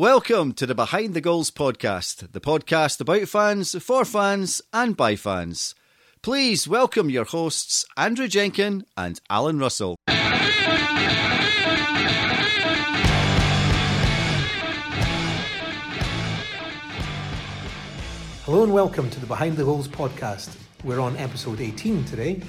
[0.00, 5.14] Welcome to the Behind the Goals podcast, the podcast about fans, for fans, and by
[5.14, 5.74] fans.
[6.22, 9.96] Please welcome your hosts, Andrew Jenkin and Alan Russell.
[18.46, 20.56] Hello and welcome to the Behind the Goals podcast.
[20.82, 22.40] We're on episode 18 today,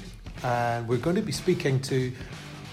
[0.42, 2.14] and we're going to be speaking to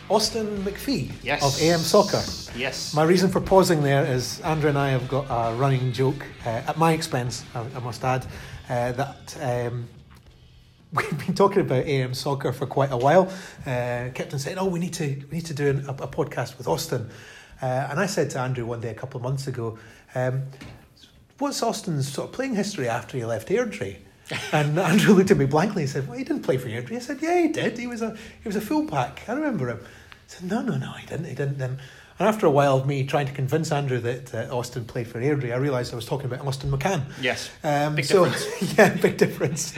[0.09, 1.43] Austin MacPhee Yes.
[1.43, 2.21] of AM Soccer.
[2.57, 2.93] Yes.
[2.95, 6.49] My reason for pausing there is Andrew and I have got a running joke, uh,
[6.67, 8.25] at my expense, I, I must add,
[8.69, 9.37] uh, that
[9.71, 9.87] um,
[10.93, 13.31] we've been talking about AM Soccer for quite a while.
[13.65, 16.07] Uh, kept on saying, "Oh, we need to we need to do an, a, a
[16.07, 17.09] podcast with Austin,"
[17.61, 19.77] uh, and I said to Andrew one day a couple of months ago.
[20.15, 20.43] Um,
[21.37, 23.97] What's Austin's sort of playing history after he left Airdrie?
[24.51, 26.97] And Andrew looked at me blankly and said, Well, he didn't play for Airdrie.
[26.97, 27.77] I said, Yeah, he did.
[27.77, 28.11] He was a
[28.43, 29.23] he was a fullback.
[29.27, 29.79] I remember him.
[30.29, 31.25] Said, No, no, no, he didn't.
[31.25, 31.59] He didn't.
[31.59, 31.79] And,
[32.19, 35.19] and after a while of me trying to convince Andrew that uh, Austin played for
[35.19, 37.05] Airdrie, I realised I was talking about Austin McCann.
[37.19, 37.49] Yes.
[37.63, 38.73] Um, Big so, difference.
[38.77, 39.73] yeah, big difference.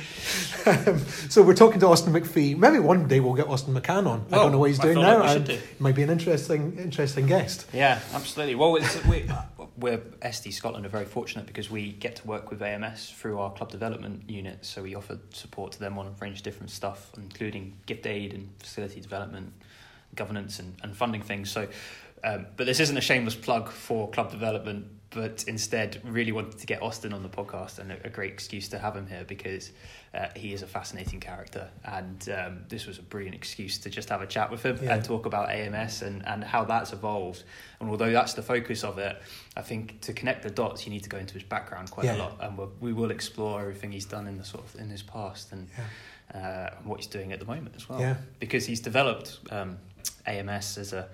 [0.68, 1.00] um,
[1.30, 2.58] so we're talking to Austin MacPhee.
[2.58, 4.26] Maybe one day we'll get Austin McCann on.
[4.30, 5.28] I don't know what he's I doing like now.
[5.28, 5.60] should and do.
[5.80, 7.68] Might be an interesting, interesting guest.
[7.72, 8.56] Yeah, absolutely.
[8.56, 8.74] Well,
[9.08, 9.30] we,
[9.78, 13.54] we're SD Scotland are very fortunate because we get to work with AMS through our
[13.54, 14.66] club development unit.
[14.66, 18.34] So we offer support to them on a range of different stuff, including gift aid
[18.34, 19.54] and facility development,
[20.16, 21.50] governance and, and funding things.
[21.52, 21.68] So,
[22.24, 26.66] um, but this isn't a shameless plug for club development, but instead really wanted to
[26.66, 29.72] get Austin on the podcast and a, a great excuse to have him here because
[30.14, 34.08] uh, he is a fascinating character and um, this was a brilliant excuse to just
[34.10, 34.94] have a chat with him Yeah.
[34.96, 37.44] and talk about AMS and, and how that's evolved.
[37.82, 39.22] And although that's the focus of it,
[39.58, 42.16] I think to connect the dots, you need to go into his background quite Yeah.
[42.16, 44.90] a lot, and we'll, we will explore everything he's done in the sort of in
[44.90, 45.68] his past and
[46.34, 48.00] uh, what he's doing at the moment as well.
[48.00, 48.16] Yeah.
[48.40, 49.78] Because he's developed um,
[50.26, 51.08] AMS as a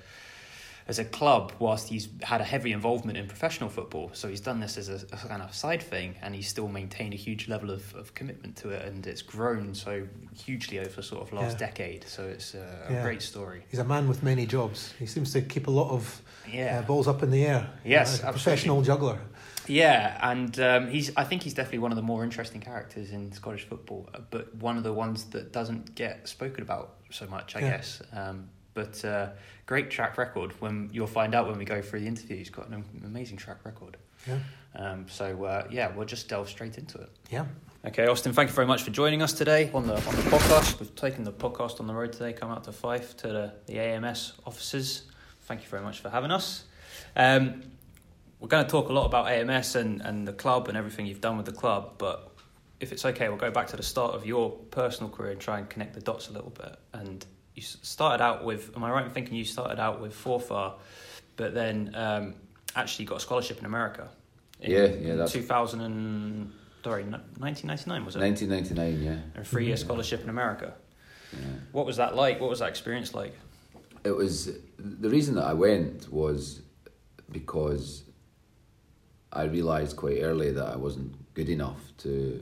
[0.89, 4.09] as a club whilst he's had a heavy involvement in professional football.
[4.13, 7.13] So he's done this as a, a kind of side thing, and he's still maintained
[7.13, 10.07] a huge level of, of commitment to it, and it's grown so
[10.45, 11.67] hugely over sort of last Yeah.
[11.67, 12.05] decade.
[12.07, 13.01] So it's a, a Yeah.
[13.03, 13.63] great story.
[13.69, 14.93] He's a man with many jobs.
[14.97, 16.79] He seems to keep a lot of Yeah.
[16.79, 17.69] uh, balls up in the air.
[17.83, 19.19] Yes, Uh, a professional juggler.
[19.67, 21.11] Yeah, and um, he's.
[21.17, 24.77] I think he's definitely one of the more interesting characters in Scottish football, but one
[24.77, 27.69] of the ones that doesn't get spoken about so much, I Yeah.
[27.71, 28.01] guess.
[28.13, 29.29] Um, but uh,
[29.65, 30.51] great track record.
[30.61, 33.65] When you'll find out when we go through the interview, he's got an amazing track
[33.65, 33.97] record.
[34.27, 34.37] Yeah,
[34.75, 37.09] Um, so uh, yeah, we'll just delve straight into it.
[37.31, 37.45] yeah.
[37.85, 40.79] Okay, Austin, thank you very much for joining us today on the on the podcast.
[40.79, 43.79] We've taken the podcast on the road today, come out to Fife to the, the
[43.79, 45.03] AMS offices.
[45.43, 46.65] Thank you very much for having us.
[47.15, 47.63] Um,
[48.39, 51.21] we're going to talk a lot about AMS and, and the club and everything you've
[51.21, 52.31] done with the club, but
[52.79, 55.57] if it's okay, we'll go back to the start of your personal career and try
[55.57, 56.75] and connect the dots a little bit.
[56.93, 57.25] And
[57.57, 60.73] you started out with, am I right in thinking you started out with Forfar,
[61.37, 62.35] but then um,
[62.75, 64.09] actually got a scholarship in America?
[64.61, 66.53] In Yeah, yeah, that's- 2000 and,
[66.83, 68.19] sorry, 1999 was it?
[68.19, 69.41] 1999, yeah.
[69.41, 69.79] a three year Mhm.
[69.79, 70.75] scholarship in America.
[71.33, 71.39] yeah.
[71.71, 72.39] What was that like?
[72.39, 73.33] What was that experience like?
[74.03, 76.61] It was the reason that I went was
[77.31, 78.03] because
[79.33, 82.41] I realised quite early that I wasn't good enough to,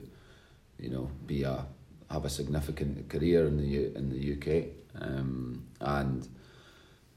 [0.78, 1.66] you know, be a
[2.10, 4.68] have a significant career in the U, in the UK,
[5.00, 6.28] um, and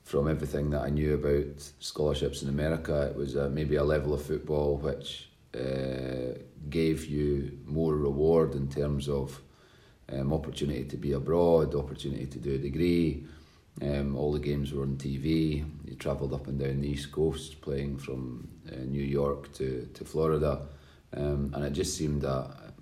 [0.03, 4.13] from everything that I knew about scholarships in America, it was uh, maybe a level
[4.13, 6.37] of football which uh,
[6.69, 9.41] gave you more reward in terms of
[10.11, 13.25] um, opportunity to be abroad, opportunity to do a degree.
[13.81, 15.65] Um, all the games were on TV.
[15.85, 20.03] You travelled up and down the East Coast, playing from uh, New York to, to
[20.03, 20.61] Florida,
[21.15, 22.73] um, and it just seemed a,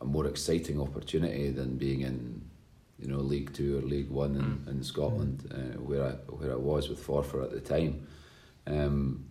[0.00, 2.37] a more exciting opportunity than being in,
[2.98, 6.56] you know, League Two or League One in, in Scotland, uh, where I where I
[6.56, 8.06] was with Forfar at the time,
[8.66, 9.24] um,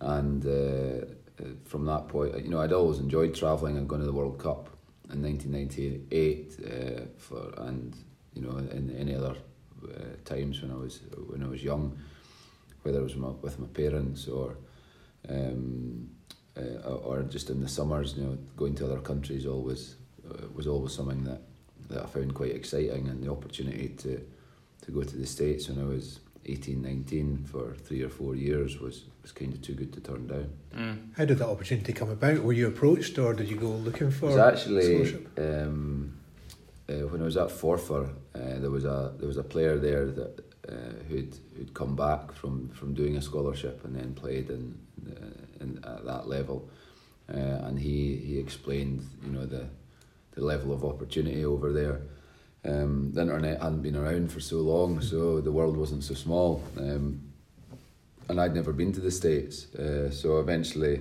[0.00, 1.06] and uh,
[1.42, 4.38] uh, from that point, you know, I'd always enjoyed travelling and going to the World
[4.38, 4.68] Cup
[5.12, 7.94] in 1998 uh, for and
[8.34, 9.36] you know in any other
[9.84, 9.88] uh,
[10.24, 11.98] times when I was when I was young,
[12.82, 14.56] whether it was my, with my parents or
[15.28, 16.10] um,
[16.56, 19.96] uh, or just in the summers, you know, going to other countries always
[20.28, 21.40] uh, was always something that,
[21.92, 24.20] that I found quite exciting, and the opportunity to
[24.82, 28.80] to go to the states when I was 18, 19 for three or four years
[28.80, 30.50] was was kind of too good to turn down.
[30.74, 31.16] Mm.
[31.16, 32.42] How did that opportunity come about?
[32.42, 35.38] Were you approached or did you go looking for It was actually scholarship?
[35.38, 36.18] um,
[36.88, 40.06] uh, when I was at Forfar, uh, there was a there was a player there
[40.06, 44.78] that uh, who'd who'd come back from, from doing a scholarship and then played in,
[45.08, 46.68] uh, in at that level,
[47.32, 49.68] uh, and he he explained you know the
[50.34, 52.00] the level of opportunity over there.
[52.64, 56.62] Um, the internet hadn't been around for so long, so the world wasn't so small.
[56.78, 57.32] Um,
[58.28, 59.74] and I'd never been to the states.
[59.74, 61.00] Uh, so eventually,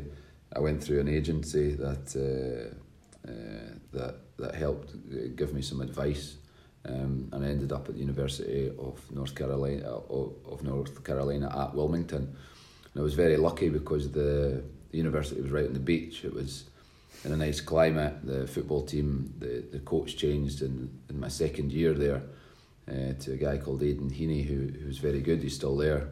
[0.56, 4.96] I went through an agency that uh, uh, that that helped
[5.36, 6.36] give me some advice,
[6.86, 11.48] um, and I ended up at the University of North Carolina of, of North Carolina
[11.56, 12.36] at Wilmington.
[12.94, 16.26] And I was very lucky because the, the university was right on the beach.
[16.26, 16.66] It was
[17.24, 18.16] in a nice climate.
[18.24, 22.24] The football team, the, the coach changed in, in my second year there
[22.90, 25.42] uh, to a guy called Aidan Heaney, who, who's very good.
[25.44, 26.10] He's still there.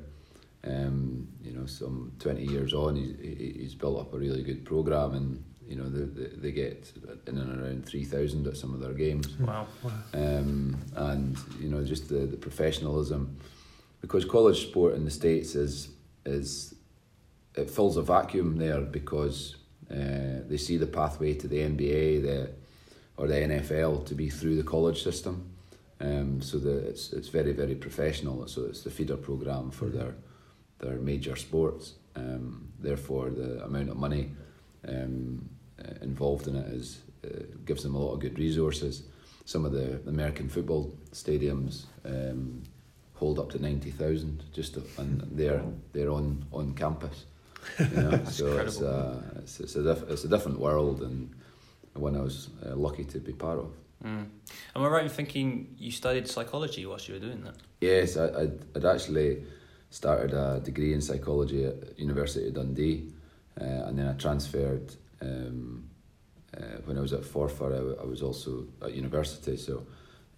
[0.63, 5.13] Um, you know, some 20 years on, he's, he's built up a really good program
[5.13, 6.91] and, you know, they, they, they get
[7.27, 9.37] in and around 3,000 at some of their games.
[9.39, 9.67] Wow.
[10.13, 13.37] Um, and, you know, just the, the professionalism.
[14.01, 15.89] Because college sport in the States is,
[16.25, 16.75] is
[17.55, 19.55] it fills a vacuum there because
[19.91, 22.51] uh, they see the pathway to the NBA the,
[23.17, 25.49] or the NFL to be through the college system.
[25.99, 28.47] Um, so the, it's it's very very professional.
[28.47, 30.15] So it's the feeder program for their
[30.79, 31.93] their major sports.
[32.15, 34.31] Um, therefore, the amount of money
[34.87, 35.49] um,
[35.83, 39.03] uh, involved in it is uh, gives them a lot of good resources.
[39.45, 42.63] Some of the American football stadiums um,
[43.15, 45.63] hold up to ninety thousand just to, and they're
[45.93, 47.25] they're on on campus.
[47.79, 48.23] You know?
[48.25, 51.29] so it's, uh, it's it's a diff- it's a different world and
[51.93, 53.71] one I was uh, lucky to be part of.
[54.03, 54.27] Mm.
[54.75, 57.55] Am I right in thinking you studied psychology whilst you were doing that?
[57.81, 59.43] Yes, I, I'd, I'd actually
[59.89, 63.11] started a degree in psychology at University of Dundee,
[63.59, 65.89] uh, and then I transferred um,
[66.55, 67.73] uh, when I was at Forfar.
[67.73, 69.85] I, I was also at university, so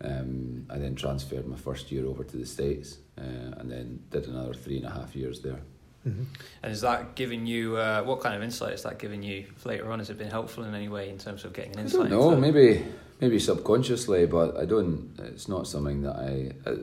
[0.04, 3.22] um, I then transferred my first year over to the States, uh,
[3.58, 5.62] and then did another three and a half years there.
[6.08, 6.24] Mm-hmm.
[6.64, 9.92] And is that giving you uh, what kind of insight is that giving you later
[9.92, 10.00] on?
[10.00, 12.00] Has it been helpful in any way in terms of getting an I insight?
[12.02, 12.86] don't know, into- maybe
[13.20, 15.14] maybe subconsciously, but I don't.
[15.20, 16.70] It's not something that I.
[16.70, 16.76] I,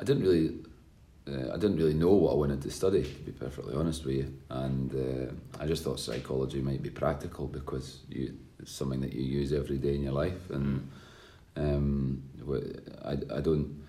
[0.00, 0.58] I didn't really.
[1.30, 4.16] Uh, I didn't really know what I wanted to study, to be perfectly honest with
[4.16, 9.12] you, and uh, I just thought psychology might be practical because you, it's something that
[9.12, 10.88] you use every day in your life, and
[11.56, 12.22] um,
[13.04, 13.84] I, I don't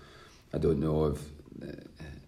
[0.52, 1.22] I don't know if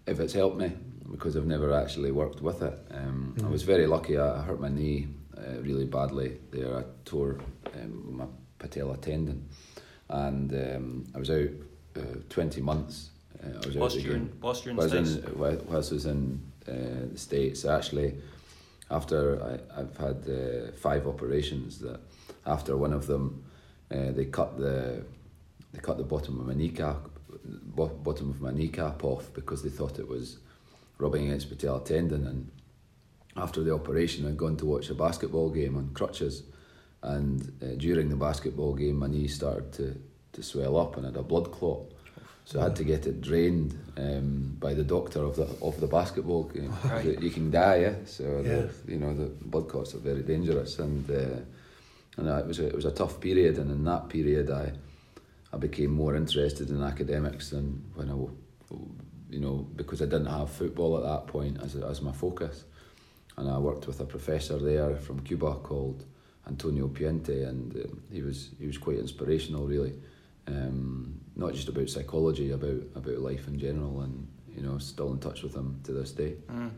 [0.07, 0.71] if it's helped me
[1.13, 2.77] because I've never actually worked with it.
[2.91, 4.17] Um, I was very lucky.
[4.17, 5.07] I hurt my knee
[5.37, 6.75] uh, really badly there.
[6.77, 7.37] I tore
[7.75, 8.25] um, my
[8.57, 9.47] patella tendon,
[10.09, 11.49] and um, I was out
[11.95, 13.11] uh, twenty months.
[13.41, 15.15] Uh, I was whilst out you're in, whilst you're in the States?
[15.15, 16.71] in, whilst whilst I was in uh,
[17.11, 18.15] the States, actually,
[18.89, 21.99] after I, I've had uh, five operations, that
[22.45, 23.45] after one of them,
[23.91, 25.03] uh, they cut the
[25.73, 26.97] they cut the bottom of my kneecap,
[27.75, 30.39] bottom of my kneecap off because they thought it was
[30.97, 32.25] rubbing against patella tendon.
[32.27, 32.51] And
[33.35, 36.43] after the operation, I'd gone to watch a basketball game on crutches,
[37.01, 39.99] and uh, during the basketball game, my knee started to
[40.33, 41.91] to swell up and I had a blood clot.
[42.45, 45.87] So I had to get it drained um, by the doctor of the of the
[45.87, 46.73] basketball game.
[46.83, 47.19] Right.
[47.25, 47.95] You can die, yeah.
[48.05, 48.67] So Yeah.
[48.85, 51.39] The, you know the blood clots are very dangerous, and uh,
[52.17, 53.57] and it was a, it was a tough period.
[53.57, 54.73] And in that period, I
[55.53, 58.15] I became more interested in academics than when I,
[59.33, 62.63] you know, because I didn't have football at that point as as my focus.
[63.37, 66.05] And I worked with a professor there from Cuba called
[66.47, 69.93] Antonio Puente, and um, he was he was quite inspirational, really.
[70.47, 75.19] Um, not just about psychology, about about life in general, and you know, still in
[75.19, 76.35] touch with him to this day.
[76.51, 76.71] Mm.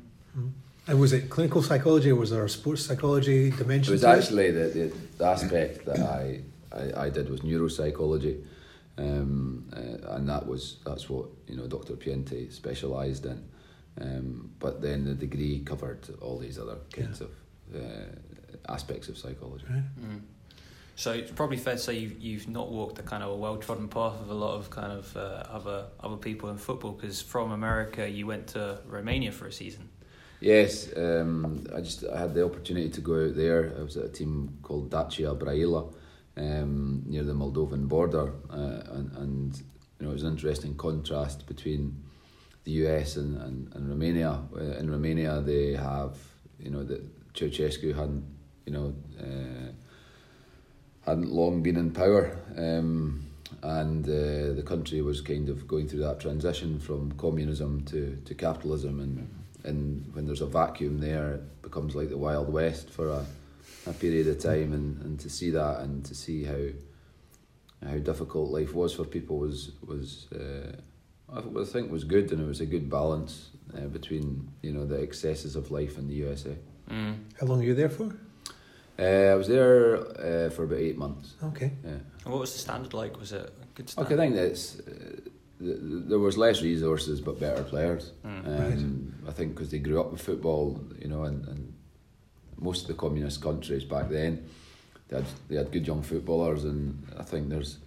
[0.88, 3.92] And was it clinical psychology or was there a sports psychology dimension?
[3.92, 4.18] It was to it?
[4.18, 6.42] actually the, the, the aspect that I,
[6.72, 8.44] I, I did was neuropsychology,
[8.98, 11.94] um, uh, and that was that's what you know Dr.
[11.94, 13.44] Puente specialised in.
[14.00, 17.32] Um, but then the degree covered all these other kinds of
[17.74, 19.66] uh, aspects of psychology.
[19.70, 19.84] Right.
[20.02, 20.22] Mm.
[20.98, 23.58] So it's probably fair to say you've, you've not walked the kind of a well
[23.58, 27.22] trodden path of a lot of kind of uh, other other people in football because
[27.22, 29.90] from America you went to Romania for a season.
[30.40, 33.74] Yes, um, I just I had the opportunity to go out there.
[33.78, 35.94] I was at a team called Dacia Braila
[36.38, 39.64] um, near the Moldovan border, uh, and, and
[40.00, 42.04] you know it was an interesting contrast between
[42.64, 44.42] the US and, and, and Romania.
[44.80, 46.18] In Romania, they have
[46.60, 47.02] you know that
[47.34, 48.26] Ceausescu hadn't
[48.66, 49.72] you know uh,
[51.06, 52.38] hadn't long been in power.
[52.58, 53.26] Um,
[53.62, 58.34] and uh, the country was kind of going through that transition from communism to, to
[58.34, 59.28] capitalism and
[59.64, 63.26] and when there's a vacuum there it becomes like the wild west for a,
[63.88, 66.58] a period of time and, and to see that and to see how
[67.88, 70.72] how difficult life was for people was was uh,
[71.32, 74.72] I, th- I think was good and it was a good balance uh, between you
[74.72, 76.56] know the excesses of life in the USA.
[76.90, 77.16] Mm.
[77.40, 78.16] How long were you there for?
[78.98, 81.34] Uh, I was there uh, for about eight months.
[81.44, 81.72] Okay.
[81.84, 81.92] Yeah.
[82.24, 83.20] And what was the standard like?
[83.20, 84.14] Was it a good Look, standard?
[84.14, 84.84] I think that's uh,
[85.60, 88.14] th- th- there was less resources but better players.
[88.26, 88.48] Mm.
[88.48, 91.65] Um, I think because they grew up with football, you know, and, and
[92.58, 94.48] most of the communist countries back then,
[95.08, 97.78] they had they had good young footballers, and I think there's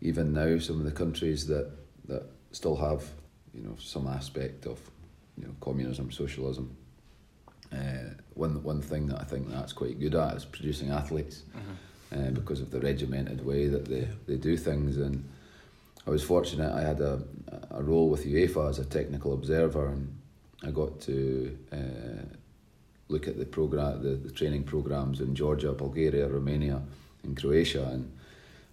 [0.00, 1.70] even now some of the countries that
[2.08, 3.04] that still have
[3.54, 4.78] you know some aspect of
[5.36, 6.76] you know communism, socialism.
[7.72, 11.42] Uh, one one thing that I think that's quite good at is producing athletes,
[12.14, 14.98] uh, because of the regimented way that they, they do things.
[14.98, 15.28] And
[16.06, 17.22] I was fortunate; I had a
[17.70, 20.14] a role with UEFA as a technical observer, and
[20.62, 22.36] I got to uh,
[23.08, 26.82] look at the program, the, the training programs in Georgia, Bulgaria, Romania,
[27.24, 27.88] and Croatia.
[27.92, 28.10] And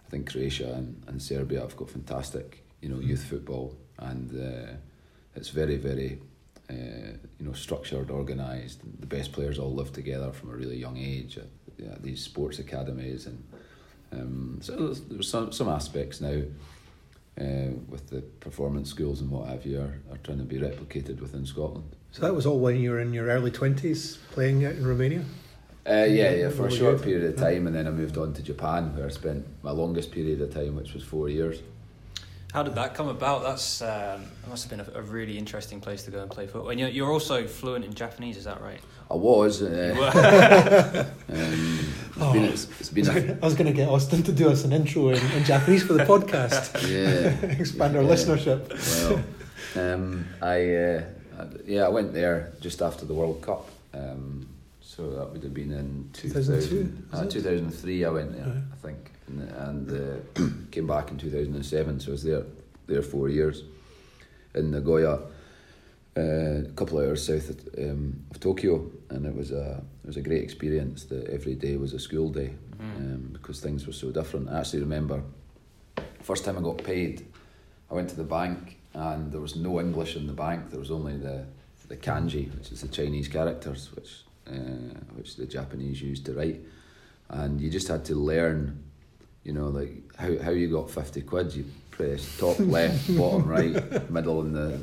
[0.08, 4.74] I think Croatia and, and Serbia have got fantastic, you know, youth football, and uh,
[5.36, 6.20] it's very, very,
[6.70, 8.80] uh, you know, structured, organised.
[9.00, 12.60] The best players all live together from a really young age at, at these sports
[12.60, 13.44] academies, and
[14.12, 16.42] um, so there's, there's some some aspects now.
[17.40, 21.22] Uh, with the performance schools and what have you are, are trying to be replicated
[21.22, 21.96] within Scotland.
[22.12, 25.24] So that was all when you were in your early twenties playing it in Romania.
[25.88, 28.44] Uh, yeah, yeah, for a short period of time, and then I moved on to
[28.44, 31.62] Japan, where I spent my longest period of time, which was four years.
[32.54, 33.44] How did that come about?
[33.44, 36.46] That's um, that must have been a, a really interesting place to go and play
[36.46, 36.72] football.
[36.72, 38.82] And you're, you're also fluent in Japanese, is that right?
[39.10, 39.62] I was.
[39.62, 44.32] Uh, um, it's been, it's, it's been a, I was going to get Austin to
[44.32, 46.74] do us an intro in, in Japanese for the podcast.
[46.90, 47.50] yeah.
[47.60, 48.10] Expand our Yeah.
[48.10, 49.16] listenership.
[49.76, 51.04] Well, um, I uh,
[51.40, 53.70] I- yeah, I went there just after the World Cup.
[53.94, 54.48] Um,
[54.82, 56.70] so that would have been in 2002,
[57.12, 58.06] 2000, is uh, 2003.
[58.06, 58.64] I went there, Right.
[58.74, 59.92] I think, and, and
[60.38, 62.00] uh, came back in 2007.
[62.02, 62.44] So I was there
[62.88, 63.64] there four years
[64.56, 65.20] in Nagoya,
[66.20, 70.08] uh, a couple of hours south of, um, of Tokyo, and it was a it
[70.08, 71.06] was a great experience.
[71.06, 74.50] That every day was a school day um, because things were so different.
[74.50, 75.24] I actually remember
[76.22, 77.26] first time I got paid,
[77.90, 80.70] I went to the bank and there was no English in the bank.
[80.70, 81.46] There was only the
[81.88, 86.60] the kanji, which is the Chinese characters, which uh, which the Japanese used to write,
[87.30, 88.84] and you just had to learn,
[89.44, 91.56] you know, like how how you got fifty quid.
[91.56, 94.80] You press top left, bottom right, middle, and the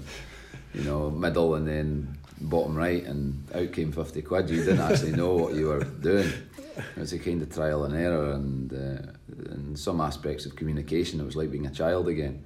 [0.77, 4.51] you know middle, and then bottom right, and out came fifty quid.
[4.51, 6.31] You didn't actually know what you were doing.
[6.77, 11.21] It was a kind of trial and error, and uh, in some aspects of communication,
[11.21, 12.45] it was like being a child again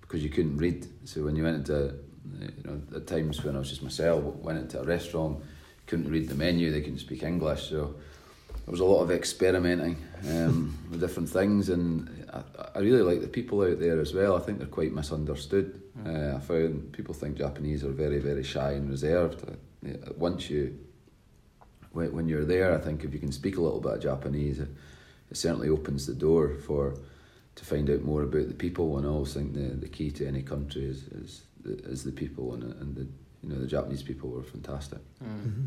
[0.00, 0.86] because you couldn't read.
[1.04, 1.94] So when you went into,
[2.40, 5.38] you know, at times when I was just myself, went into a restaurant,
[5.86, 7.68] couldn't read the menu, they couldn't speak English.
[7.68, 7.94] So
[8.70, 9.96] there was a lot of experimenting
[10.28, 12.42] um, with different things, and I,
[12.76, 14.36] I really like the people out there as well.
[14.36, 15.82] I think they're quite misunderstood.
[16.06, 19.42] Uh, I found people think Japanese are very, very shy and reserved.
[19.44, 20.78] Uh, Once you,
[21.90, 24.60] when, when you're there, I think if you can speak a little bit of Japanese,
[24.60, 24.68] it,
[25.32, 26.94] it certainly opens the door for
[27.56, 28.98] to find out more about the people.
[28.98, 32.12] And I always think the, the key to any country is is the, is the
[32.12, 33.08] people, and and the
[33.42, 35.00] you know the Japanese people were fantastic.
[35.24, 35.64] Mm-hmm.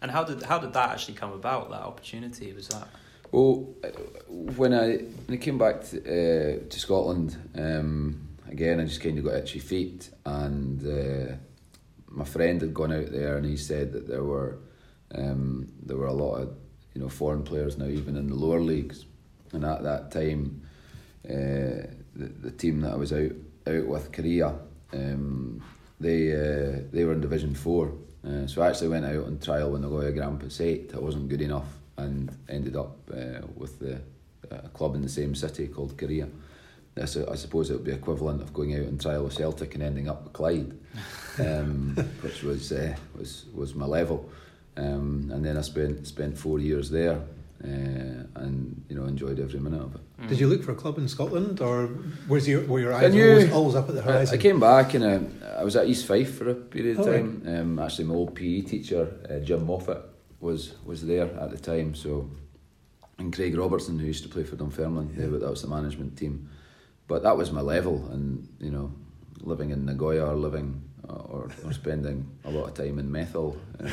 [0.00, 1.70] And how did how did that actually come about?
[1.70, 2.88] That opportunity was that?
[3.30, 3.74] Well,
[4.28, 9.18] when I when I came back to, uh, to Scotland, um, again I just kind
[9.18, 11.34] of got itchy feet, and uh,
[12.08, 14.58] my friend had gone out there, and he said that there were
[15.14, 16.56] um, there were a lot of
[16.94, 19.04] you know foreign players now, even in the lower leagues,
[19.52, 20.62] and at that time,
[21.26, 23.32] uh, the the team that I was out
[23.66, 24.58] out with Kariya,
[24.94, 25.62] um,
[26.00, 27.92] they uh, they were in Division Four.
[28.26, 30.92] Uh, so I actually went out on trial with Nagoya Grampus 8.
[30.94, 34.00] I wasn't good enough and ended up uh, with the
[34.50, 36.28] a club in the same city called Kariya.
[37.00, 39.74] I su- I suppose it would be equivalent of going out on trial with Celtic
[39.74, 40.76] and ending up with Clyde,
[41.38, 44.28] um, which was uh, was was my level.
[44.76, 47.20] Um, and then I spent spent four years there,
[47.64, 50.00] uh, and you know enjoyed every minute of it.
[50.28, 51.88] Did you look for a club in Scotland, or
[52.28, 54.38] was your were your eyes knew- always, always up at the I, horizon?
[54.38, 57.10] I came back and uh, I was at East Fife for a period of Oh,
[57.10, 57.18] right.
[57.20, 57.42] time.
[57.46, 60.02] Um, actually, my old PE teacher, uh, Jim Moffat,
[60.40, 61.94] was was there at the time.
[61.94, 62.30] So,
[63.18, 65.26] and Craig Robertson, who used to play for Dunfermline, yeah.
[65.38, 66.48] that was the management team.
[67.08, 68.92] But that was my level, and you know,
[69.40, 73.56] living in Nagoya or living uh, or, or spending a lot of time in Methil,
[73.80, 73.88] um,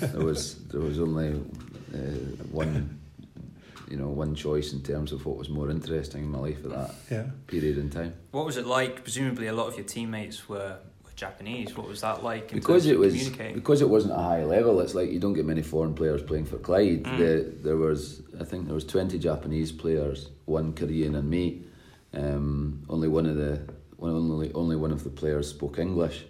[0.12, 1.42] there was there was only
[1.96, 3.00] uh, one.
[3.88, 6.70] You know, one choice in terms of what was more interesting in my life at
[6.70, 7.26] that yeah.
[7.46, 8.14] period in time.
[8.32, 9.04] What was it like?
[9.04, 11.76] Presumably, a lot of your teammates were, were Japanese.
[11.76, 12.50] What was that like?
[12.50, 14.80] In because terms it of was because it wasn't a high level.
[14.80, 17.04] It's like you don't get many foreign players playing for Clyde.
[17.04, 17.18] Mm.
[17.18, 21.62] The, there was I think there was twenty Japanese players, one Korean and me.
[22.12, 23.62] Um, only one of the
[23.98, 26.24] one only only one of the players spoke English,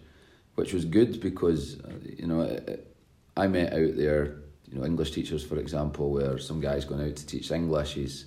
[0.57, 4.43] which was good because uh, you know I, I met out there.
[4.71, 7.95] You know English teachers, for example, where some guy's going out to teach English.
[7.95, 8.27] He's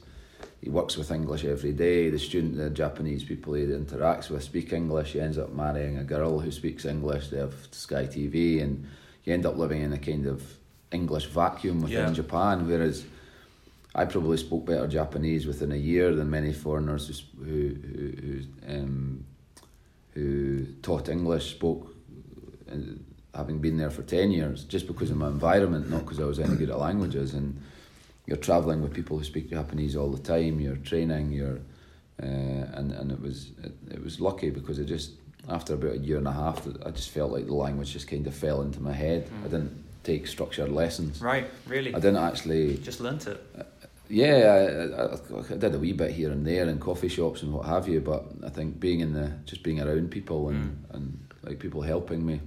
[0.61, 2.09] he works with English every day.
[2.09, 5.13] The student, the Japanese people he interacts with speak English.
[5.13, 7.29] He ends up marrying a girl who speaks English.
[7.29, 8.85] They have Sky TV, and
[9.23, 10.41] you end up living in a kind of
[10.91, 12.13] English vacuum within Yeah.
[12.13, 12.67] Japan.
[12.67, 13.05] Whereas
[13.95, 18.73] I probably spoke better Japanese within a year than many foreigners who who who, who,
[18.75, 19.25] um,
[20.13, 21.95] who taught English spoke.
[23.39, 26.25] Uh, Having been there for ten years, just because of my environment, not because I
[26.25, 27.61] was any good at languages, and
[28.25, 30.59] you're traveling with people who speak Japanese all the time.
[30.59, 31.31] You're training.
[31.31, 31.59] You're,
[32.21, 35.11] uh, and and it was it, it was lucky because it just
[35.47, 38.27] after about a year and a half, I just felt like the language just kind
[38.27, 39.29] of fell into my head.
[39.45, 41.21] I didn't take structured lessons.
[41.21, 41.95] Right, really.
[41.95, 42.77] I didn't actually.
[42.77, 43.41] Just learnt it.
[44.09, 47.53] Yeah, I, I, I did a wee bit here and there in coffee shops and
[47.53, 51.19] what have you, but I think being in the just being around people and, and
[51.43, 52.41] like people helping me.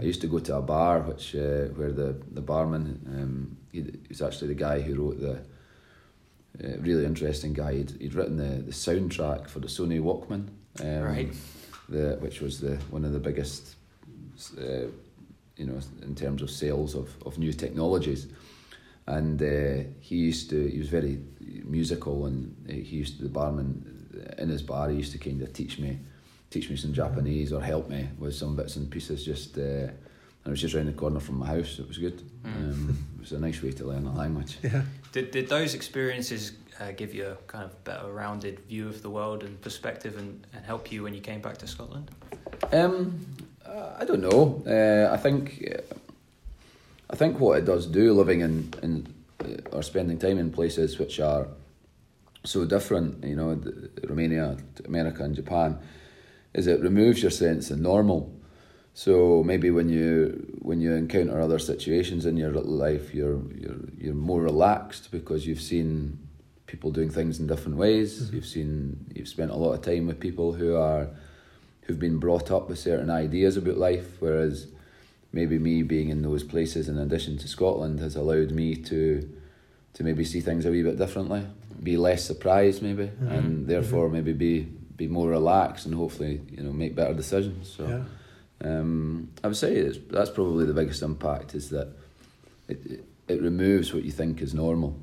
[0.00, 3.84] I used to go to a bar which uh, where the the barman um, he,
[4.08, 5.34] he's actually the guy who wrote the
[6.64, 7.74] uh, really interesting guy.
[7.74, 10.48] He'd, he'd written the, the soundtrack for the Sony Walkman,
[10.80, 11.32] um, Right.
[11.88, 13.76] The which was the one of the biggest,
[14.58, 14.88] uh,
[15.56, 18.28] you know, in terms of sales of, of new technologies
[19.08, 21.18] and uh, he used to he was very
[21.64, 23.68] musical and he used to the barman
[24.38, 25.98] in his bar he used to kind of teach me
[26.50, 30.46] teach me some Japanese or help me with some bits and pieces just uh, and
[30.46, 33.32] it was just around the corner from my house it was good um, it was
[33.32, 34.82] a nice way to learn a language Yeah.
[35.12, 39.10] Did, did those experiences uh, give you a kind of better rounded view of the
[39.10, 42.10] world and perspective and, and help you when you came back to Scotland?
[42.72, 43.18] Um,
[43.66, 44.62] uh, I don't know.
[44.66, 45.94] Uh, I think uh,
[47.10, 49.14] I think what it does do living in in
[49.44, 51.48] uh, or spending time in places which are
[52.44, 55.78] so different, you know, the, Romania, America, and Japan,
[56.58, 58.34] is it removes your sense of normal.
[58.92, 64.22] So maybe when you when you encounter other situations in your life, you're you're you're
[64.30, 66.18] more relaxed because you've seen
[66.66, 68.10] people doing things in different ways.
[68.20, 68.34] Mm-hmm.
[68.34, 71.08] You've seen you've spent a lot of time with people who are
[71.82, 74.66] who've been brought up with certain ideas about life, whereas
[75.32, 79.00] maybe me being in those places in addition to Scotland has allowed me to
[79.94, 81.46] to maybe see things a wee bit differently,
[81.80, 83.28] be less surprised maybe, mm-hmm.
[83.28, 83.66] and mm-hmm.
[83.66, 84.66] therefore maybe be
[84.98, 87.70] be more relaxed and hopefully you know make better decisions.
[87.76, 88.70] So Yeah.
[88.70, 91.88] um, I would say it's, that's probably the biggest impact is that
[92.68, 94.96] it, it it removes what you think is normal,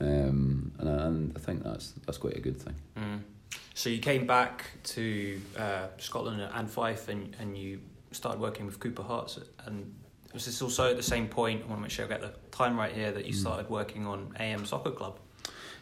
[0.00, 2.74] um, and, I, and I think that's that's quite a good thing.
[2.96, 3.20] Mm.
[3.74, 4.64] So you came back
[4.94, 7.80] to uh, Scotland and Fife, and, and you
[8.12, 9.38] started working with Cupar Hearts.
[9.66, 9.94] And
[10.34, 11.62] was this also at the same point?
[11.62, 14.06] I want to make sure I get the time right here that you started working
[14.06, 15.18] on AM Soccer Club.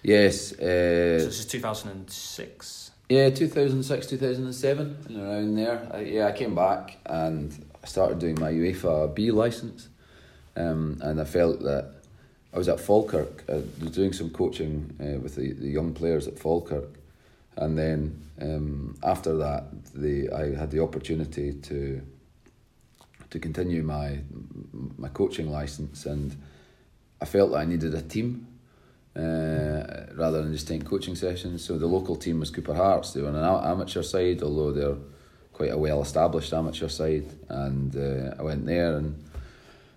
[0.02, 0.48] Yes.
[0.50, 2.87] So Uh, this is two thousand and six.
[3.08, 5.88] Yeah, 2006, 2007, and around there.
[5.92, 9.88] I, yeah, I came back and I started doing my UEFA B license.
[10.56, 11.94] Um, and I felt that
[12.52, 16.26] I was at Falkirk, I was doing some coaching uh, with the, the young players
[16.26, 16.98] at Falkirk.
[17.56, 22.02] And then um, after that, the, I had the opportunity to
[23.30, 24.18] to continue my
[24.96, 26.34] my coaching license, and
[27.20, 28.47] I felt that I needed a team
[29.18, 31.64] uh, rather than just taking coaching sessions.
[31.64, 33.12] So the local team was Cupar Hearts.
[33.12, 34.96] They were an amateur side, although they're
[35.52, 37.26] quite a well established amateur side.
[37.48, 39.22] And uh, I went there and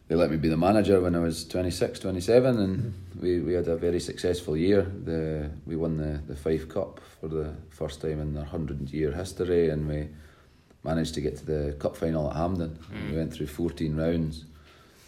[0.07, 3.67] they let me be the manager when I was 26, 27, and we, we had
[3.67, 4.81] a very successful year.
[4.81, 9.11] The we won the, the Fife Cup for the first time in their hundred year
[9.11, 10.09] history, and we
[10.83, 12.77] managed to get to the cup final at Hampden.
[13.09, 14.45] We went through 14 rounds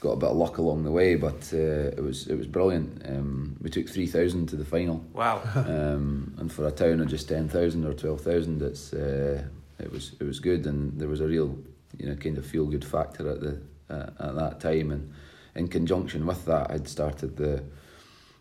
[0.03, 3.01] got a bit of luck along the way, but uh, it was it was brilliant.
[3.07, 5.41] Um, we took three thousand to the final, Wow.
[5.55, 9.43] um, and for a town of just ten thousand or twelve thousand, it's uh,
[9.79, 11.57] it was it was good, and there was a real
[11.97, 15.11] you know kind of feel good factor at the uh, at that time, and
[15.55, 17.63] in conjunction with that, I'd started the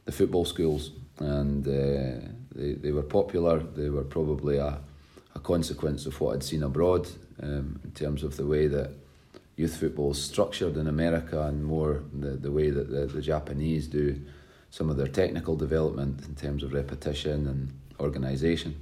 [0.05, 3.61] the football schools, and uh, they they were popular.
[3.61, 4.81] They were probably a
[5.35, 7.09] a consequence of what I'd seen abroad
[7.41, 8.91] um, in terms of the way that
[9.57, 13.87] youth football is structured in America and more the, the way that the, the Japanese
[13.87, 14.21] do
[14.71, 18.75] some of their technical development in terms of repetition and organisation.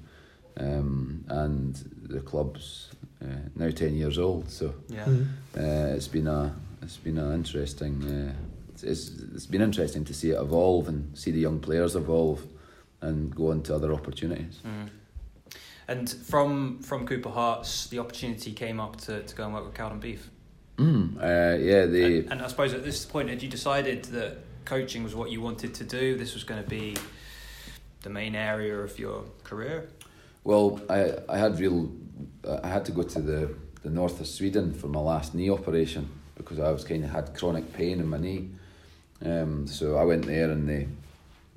[0.56, 2.90] Um, and the club's
[3.22, 5.04] uh, now 10 years old, so Yeah.
[5.06, 5.26] Mhm.
[5.56, 8.32] uh, it's been a it's been an interesting uh,
[8.72, 12.42] it's, it's it's been interesting to see it evolve and see the young players evolve
[13.02, 14.60] and go on to other opportunities.
[14.64, 14.88] Mm.
[15.88, 19.74] And from from Cupar Hearts, the opportunity came up to, to go and work with
[19.74, 20.28] Cowdenbeath.
[20.80, 24.38] Mm, uh, yeah, the And, and I suppose at this point, had you decided that
[24.64, 26.16] coaching was what you wanted to do?
[26.16, 26.96] This was going to be
[28.00, 29.90] the main area of your career.
[30.42, 31.90] Well, I I had real
[32.64, 36.08] I had to go to the the north of Sweden for my last knee operation
[36.34, 38.48] because I was kind of had chronic pain in my knee.
[39.22, 40.88] Um, so I went there and they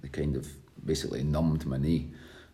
[0.01, 0.45] they kind of
[0.85, 2.09] basically numbed my knee.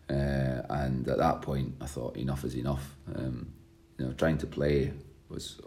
[0.08, 2.96] Uh, and at that point, I thought enough is enough.
[3.16, 3.52] Um,
[3.98, 4.92] you know, trying to play
[5.28, 5.60] was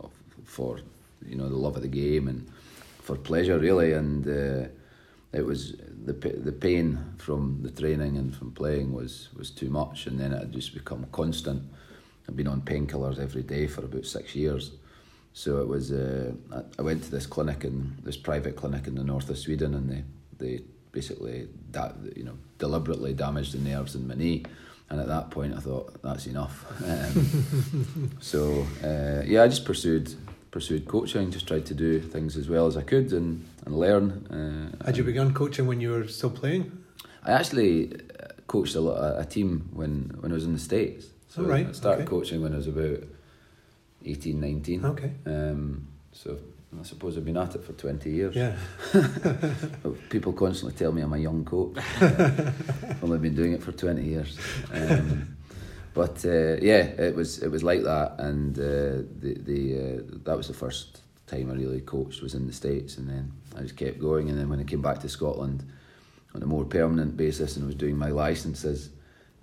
[0.45, 0.79] for
[1.27, 2.47] you know the love of the game and
[3.01, 4.67] for pleasure really, and uh,
[5.33, 10.07] it was the the pain from the training and from playing was was too much,
[10.07, 11.63] and then it had just become constant.
[12.27, 14.71] I've been on painkillers every day for about six years.
[15.33, 15.91] So it was.
[15.91, 16.33] Uh,
[16.79, 19.89] I went to this clinic in this private clinic in the north of Sweden, and
[19.89, 20.03] they
[20.37, 24.45] they basically that you know deliberately damaged the nerves in my knee.
[24.89, 26.65] And at that point, I thought that's enough.
[26.85, 30.13] Um, so uh, yeah, I just pursued
[30.53, 34.05] pursued coaching, just tried to do things as well as I could and and learn.
[34.29, 36.71] Uh, Had you begun coaching when you were still playing?
[37.23, 41.07] I actually uh, coached a, lot, a team when when I was in the states.
[41.29, 41.67] So oh, right.
[41.67, 42.09] I started okay.
[42.09, 42.99] coaching when I was about
[44.05, 44.85] 18, 19.
[44.85, 45.11] Okay.
[45.25, 46.37] Um, so
[46.79, 48.35] I suppose I've been at it for 20 years.
[48.35, 48.55] Yeah.
[50.09, 51.77] People constantly tell me I'm a young coach.
[52.01, 54.37] I've only been doing it for 20 years.
[54.71, 55.35] Um,
[55.93, 60.35] but uh, yeah, it was it was like that, and uh, the the uh, that
[60.35, 63.77] was the first time I really coached was in the states, and then I just
[63.77, 65.63] kept going, and then when I came back to Scotland
[66.33, 68.89] on a more permanent basis and was doing my licenses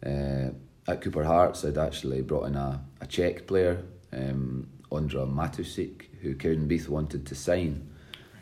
[0.04, 0.50] uh,
[0.88, 6.34] at Cupar Hearts, I'd actually brought in a, a Czech player, um, Ondra Matusik, who
[6.34, 7.88] Cowdenbeath wanted to sign,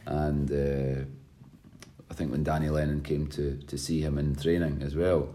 [0.07, 1.05] and uh,
[2.11, 5.35] I think when Danny Lennon came to to see him in training as well.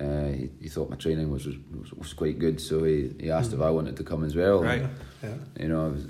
[0.00, 3.50] Uh, he, he thought my training was, was was quite good, so he, he asked
[3.50, 3.54] mm.
[3.54, 4.62] if I wanted to come as well.
[4.62, 4.82] Right.
[5.22, 5.34] Yeah.
[5.58, 6.06] You know, I was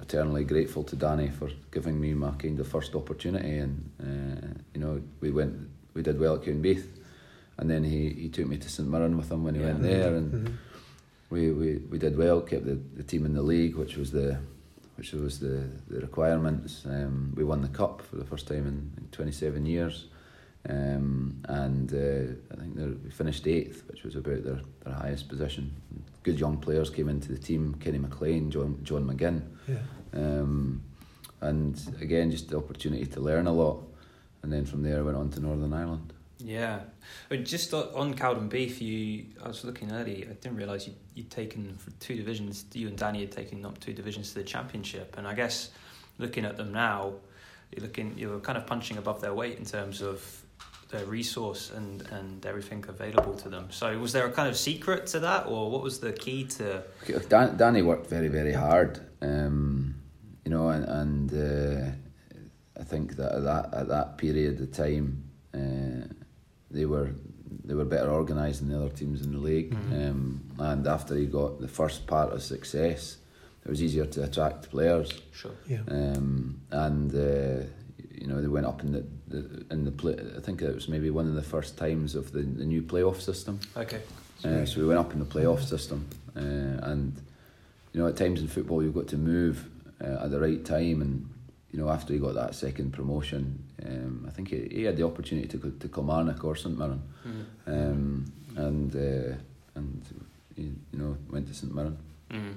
[0.00, 4.80] eternally grateful to Danny for giving me my kind of first opportunity, and uh, you
[4.80, 6.86] know, we went, we did well at Cowdenbeath,
[7.58, 9.66] and then he, he took me to St Mirren with him when he yeah.
[9.66, 10.54] went there, and mm-hmm.
[11.30, 14.38] we, we, we did well, kept the, the team in the league, which was the
[14.96, 16.84] which was the, the requirements.
[16.86, 20.06] Um, we won the cup for the first time in, in 27 years.
[20.68, 21.13] Um,
[21.44, 25.74] and uh, I think they finished eighth, which was about their, their highest position.
[26.22, 29.76] Good young players came into the team: Kenny McLean, John John McGinn, yeah.
[30.14, 30.82] um,
[31.40, 33.82] and again just the opportunity to learn a lot.
[34.42, 36.12] And then from there, I went on to Northern Ireland.
[36.38, 36.80] Yeah,
[37.42, 40.24] just on Cowdenbeath, you I was looking early.
[40.24, 42.64] I didn't realise you you'd taken for two divisions.
[42.72, 45.70] You and Danny had taken up two divisions to the championship, and I guess
[46.18, 47.14] looking at them now,
[47.70, 50.43] you're looking you're kind of punching above their weight in terms of
[50.90, 53.68] their resource and and everything available to them.
[53.70, 56.82] So was there a kind of secret to that, or what was the key to?
[57.28, 59.94] Dan, Danny worked very very hard, um,
[60.44, 65.24] you know, and, and uh, I think that at that at that period of time,
[65.54, 66.06] uh,
[66.70, 67.10] they were
[67.64, 69.74] they were better organised than the other teams in the league.
[69.74, 69.94] Mm-hmm.
[69.94, 73.18] Um, and after he got the first part of success,
[73.64, 75.10] it was easier to attract players.
[75.32, 75.52] Sure.
[75.66, 75.80] Yeah.
[75.88, 77.66] Um, and uh,
[78.20, 80.16] you know they went up in the, the in the play.
[80.36, 83.20] I think it was maybe one of the first times of the, the new playoff
[83.20, 83.60] system.
[83.76, 84.00] Okay.
[84.44, 86.40] Uh, so we went up in the playoff system, uh,
[86.90, 87.20] and
[87.92, 89.68] you know at times in football you've got to move
[90.02, 91.28] uh, at the right time, and
[91.70, 95.04] you know after he got that second promotion, um, I think he, he, had the
[95.04, 97.44] opportunity to go to Kilmarnock or St Mirren, mm.
[97.66, 99.36] um, and uh,
[99.76, 100.02] and
[100.54, 101.96] he, you know went to St Mirren.
[102.30, 102.54] Mm.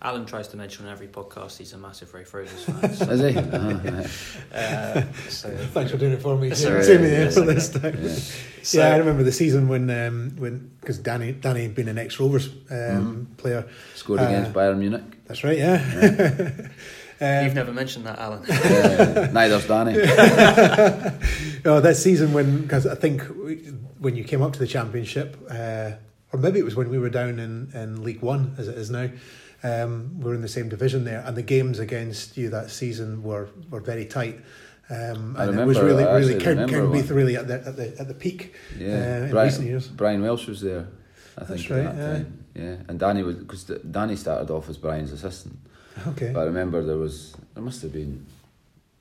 [0.00, 2.94] Alan tries to mention on every podcast he's a massive Raith Rovers fan.
[2.94, 3.10] So.
[3.10, 3.38] Is he?
[3.38, 4.56] Uh-huh.
[4.56, 6.54] uh, so, Thanks for doing it for me.
[6.54, 7.98] Sorry, Same yeah, for this time.
[8.00, 8.14] Yeah.
[8.62, 8.94] So, yeah.
[8.94, 12.48] I remember the season when um, when because Danny Danny had been an ex Rovers
[12.48, 13.24] um, mm-hmm.
[13.34, 13.68] player.
[13.96, 15.24] Scored against uh, Bayern Munich.
[15.26, 15.58] That's right.
[15.58, 15.82] Yeah.
[16.00, 16.68] yeah.
[17.20, 18.48] Um, You've never mentioned that, Alan.
[18.48, 19.94] uh, neither's Danny.
[21.64, 23.22] oh, that season when, because I think
[23.98, 25.90] when you came up to the championship, uh,
[26.32, 28.90] or maybe it was when we were down in, in League One, as it is
[28.90, 29.08] now,
[29.62, 33.22] um, we are in the same division there, and the games against you that season
[33.22, 34.40] were, were very tight.
[34.90, 38.14] Um, and remember, it was really, really Cowdenbeath really at the at the at the
[38.14, 38.54] peak.
[38.78, 39.88] Yeah, uh, in Brian, recent years.
[39.88, 40.88] Brian Welsh was there.
[41.36, 41.94] I That's think right.
[41.94, 42.64] That yeah.
[42.64, 45.58] Yeah, and Danny was because Danny started off as Brian's assistant.
[46.06, 46.32] Okay.
[46.32, 48.26] But I remember there was there must have been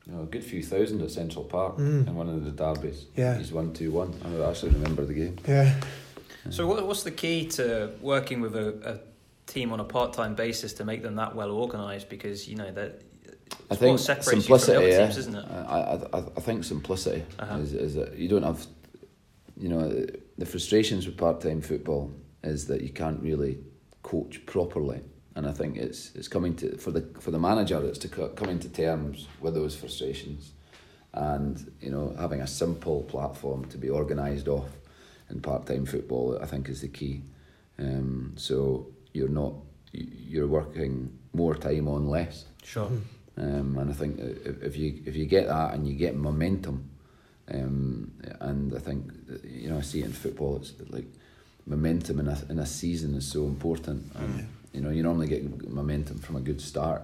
[0.05, 2.07] you know, a good few thousand at Central Park mm.
[2.07, 3.05] in one of the derbies.
[3.15, 3.37] Yeah.
[3.37, 4.13] He's one two one.
[4.25, 5.37] I actually remember the game.
[5.47, 5.73] Yeah.
[6.49, 8.99] So what, what's the key to working with a, a
[9.47, 12.09] team on a part time basis to make them that well organised?
[12.09, 13.01] Because you know that.
[13.71, 15.05] I think simplicity, yeah.
[15.05, 15.45] Teams, isn't it?
[15.49, 17.57] I, I, I think simplicity uh-huh.
[17.59, 18.65] is, is that you don't have,
[19.55, 20.05] you know,
[20.37, 22.11] the frustrations with part time football
[22.43, 23.57] is that you can't really
[24.03, 25.01] coach properly
[25.37, 28.57] and I think it's it's coming to for the for the manager it's to coming
[28.59, 30.51] to terms with those frustrations,
[31.13, 34.67] and you know having a simple platform to be organised off
[35.29, 37.21] in part time football I think is the key.
[37.77, 39.53] Um, so you're not
[39.93, 42.45] you're working more time on less.
[42.63, 42.91] Sure.
[43.37, 46.89] Um, and I think if, you if you get that and you get momentum,
[47.49, 49.11] um, and I think
[49.43, 50.57] you know I see it in football.
[50.57, 51.07] It's like
[51.65, 54.11] momentum in a in a season is so important.
[54.15, 57.01] And, You know, you normally get momentum from a good start.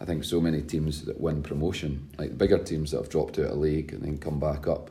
[0.00, 3.52] I think so many teams that win promotion, like bigger teams that have dropped out
[3.52, 4.90] of league and then come back up.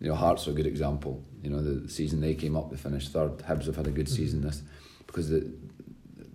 [0.00, 1.22] You know, Hearts are a good example.
[1.42, 3.38] You know, the season they came up, they finished third.
[3.38, 4.62] Hibs have had a good season this
[5.06, 5.50] because the,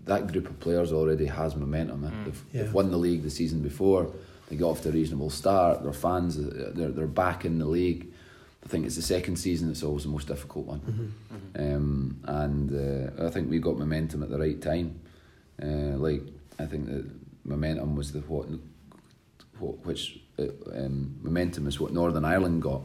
[0.06, 2.04] that group of players already has momentum.
[2.06, 2.10] eh?
[2.26, 2.62] They've, Yeah.
[2.64, 4.12] they've won the league the season before.
[4.50, 5.84] They got off to a reasonable start.
[5.84, 8.08] Their fans, uh, they're they're back in the league.
[8.66, 11.14] I think it's the second season that's always the most difficult one.
[11.56, 12.70] Um, and
[13.20, 15.00] uh, I think we got momentum at the right time.
[15.62, 16.22] Uh, like
[16.60, 17.06] I think that
[17.46, 18.48] momentum was the what,
[19.60, 20.44] what which uh,
[20.76, 22.82] um, momentum is what Northern Ireland got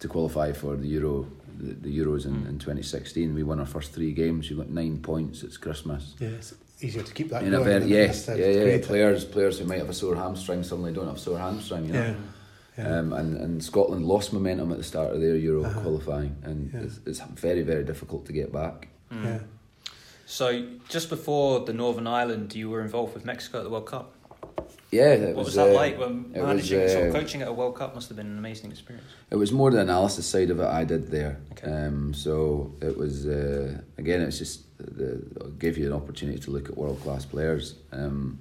[0.00, 1.26] to qualify for the Euro,
[1.60, 3.34] the, the Euros in, in 2016.
[3.34, 4.48] We won our first three games.
[4.50, 5.42] We got nine points.
[5.42, 6.14] It's Christmas.
[6.18, 7.64] Yeah, it's easier to keep that In a going.
[7.64, 8.78] very, than yes, just yeah, yeah.
[8.82, 11.86] Players, players who might have a sore hamstring suddenly don't have a sore hamstring.
[11.86, 12.14] You know?
[12.78, 12.84] Yeah.
[12.84, 12.98] yeah.
[12.98, 15.80] Um, and, and Scotland lost momentum at the start of their Euro Uh-huh.
[15.80, 16.80] qualifying, and Yeah.
[16.80, 18.88] it's, it's very, very difficult to get back.
[19.12, 19.40] yeah.
[20.26, 24.14] So just before the Northern Ireland, you were involved with Mexico at the World Cup.
[24.90, 25.98] Yeah, it What was, was, that uh, like?
[25.98, 28.38] When managing, was, sort of uh, coaching at a World Cup must have been an
[28.38, 29.06] amazing experience.
[29.30, 31.38] It was more the analysis side of it I did there.
[31.52, 31.70] Okay.
[31.70, 36.50] Um, so it was uh, again, it's just the, it gave you an opportunity to
[36.50, 37.76] look at world class players.
[37.92, 38.40] Um,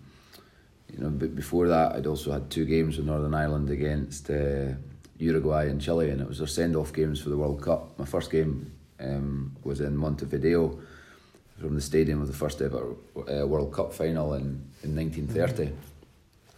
[0.91, 4.73] you know, but before that, I'd also had two games with Northern Ireland against uh,
[5.19, 7.97] Uruguay and Chile, and it was their send off games for the World Cup.
[7.99, 10.79] My first game um, was in Montevideo
[11.59, 15.71] from the stadium of the first ever uh, World Cup final in, in 1930.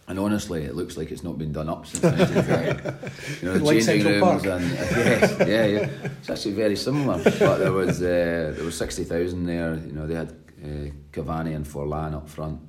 [0.08, 3.46] And honestly, it looks like it's not been done up since 1930.
[3.46, 4.46] you know, the Like changing rooms Park.
[4.46, 5.88] and yes, yeah, yeah.
[6.20, 7.22] It's actually very similar.
[7.22, 9.74] But there was uh, there was sixty thousand there.
[9.76, 10.30] You know, they had
[10.62, 12.60] uh, Cavani and Forlan up front,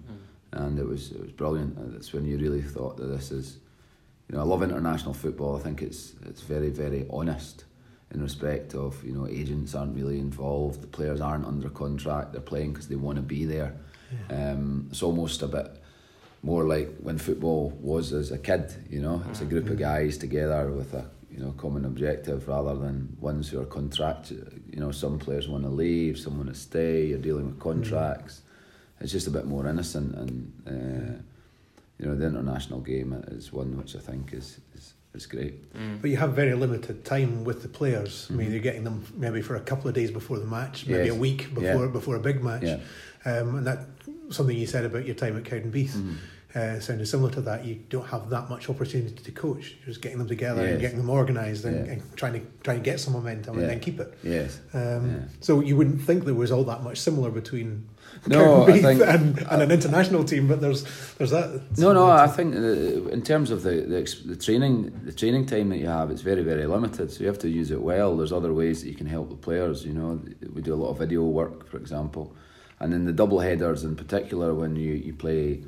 [0.52, 1.78] and it was it was brilliant.
[1.78, 3.58] And That's when you really thought that this is.
[4.30, 5.58] You know, I love international football.
[5.58, 7.66] I think it's it's very very honest
[8.14, 10.82] in respect of you know agents aren't really involved.
[10.82, 12.32] The players aren't under contract.
[12.32, 13.74] They're playing because they want to be there.
[14.30, 15.68] Um, it's almost a bit
[16.44, 20.18] more like when football was as a kid, you know, it's a group of guys
[20.18, 24.32] together with a you know common objective rather than ones who are contract.
[24.32, 27.06] You know, some players want to leave, some want to stay.
[27.08, 28.42] You're dealing with contracts.
[29.00, 30.34] It's just a bit more innocent, and
[30.68, 31.22] uh,
[32.00, 35.56] you know, the international game is one which I think is is, is great.
[36.02, 38.28] But you have very limited time with the players.
[38.30, 40.98] I mean, you're getting them maybe for a couple of days before the match, maybe
[41.00, 41.06] Mm-hmm.
[41.08, 41.16] Yes.
[41.16, 41.92] a week before Yeah.
[41.92, 42.64] before a big match.
[42.64, 42.80] Yeah.
[43.26, 43.88] Um, and that
[44.30, 46.14] something you said about your time at Cowdenbeath Mm-hmm.
[46.56, 47.66] Uh, sounded similar to that.
[47.66, 49.76] You don't have that much opportunity to coach.
[49.80, 51.94] You're just getting them together and getting them organised and, Yeah.
[51.94, 53.62] and trying to trying to get some momentum Yeah.
[53.62, 54.14] and then keep it.
[54.24, 54.60] Yes.
[54.74, 55.20] Um, Yeah.
[55.42, 57.86] So you wouldn't think there was all that much similar between
[58.28, 60.84] No, I think- and, and an international team, but there's
[61.18, 61.62] there's that.
[61.80, 62.06] No, no.
[62.06, 65.88] I think uh, in terms of the, the the training, the training time that you
[65.88, 67.12] have, it's very very limited.
[67.12, 68.16] So you have to use it well.
[68.16, 69.84] There's other ways that you can help the players.
[69.86, 70.22] You know,
[70.54, 72.36] we do a lot of video work, for example,
[72.80, 75.64] and in the double headers in particular, when you, you play,